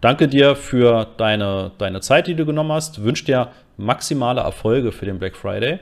Danke 0.04 0.28
dir 0.28 0.58
für 0.58 1.08
deine, 1.16 1.72
deine 1.78 2.02
Zeit, 2.02 2.28
die 2.28 2.36
du 2.36 2.46
genommen 2.46 2.74
hast. 2.74 3.06
Wünsche 3.06 3.24
dir 3.24 3.52
maximale 3.78 4.42
Erfolge 4.42 4.92
für 4.92 5.06
den 5.06 5.18
Black 5.18 5.38
Friday. 5.38 5.80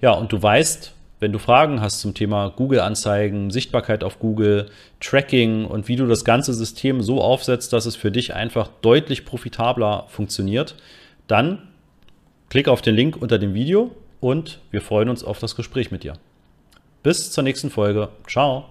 Ja, 0.00 0.12
und 0.12 0.32
du 0.32 0.42
weißt, 0.42 0.94
wenn 1.20 1.32
du 1.32 1.38
Fragen 1.38 1.82
hast 1.82 2.00
zum 2.00 2.14
Thema 2.14 2.48
Google-Anzeigen, 2.48 3.50
Sichtbarkeit 3.50 4.04
auf 4.04 4.18
Google, 4.20 4.70
Tracking 5.00 5.66
und 5.66 5.86
wie 5.86 5.96
du 5.96 6.06
das 6.06 6.24
ganze 6.24 6.54
System 6.54 7.02
so 7.02 7.20
aufsetzt, 7.20 7.74
dass 7.74 7.84
es 7.84 7.94
für 7.94 8.10
dich 8.10 8.34
einfach 8.34 8.70
deutlich 8.80 9.26
profitabler 9.26 10.06
funktioniert, 10.08 10.74
dann 11.26 11.58
klick 12.48 12.68
auf 12.68 12.80
den 12.80 12.94
Link 12.94 13.20
unter 13.20 13.38
dem 13.38 13.52
Video 13.52 13.90
und 14.20 14.60
wir 14.70 14.80
freuen 14.80 15.10
uns 15.10 15.22
auf 15.22 15.40
das 15.40 15.56
Gespräch 15.56 15.90
mit 15.90 16.04
dir. 16.04 16.14
Bis 17.02 17.30
zur 17.32 17.44
nächsten 17.44 17.68
Folge. 17.68 18.08
Ciao. 18.26 18.64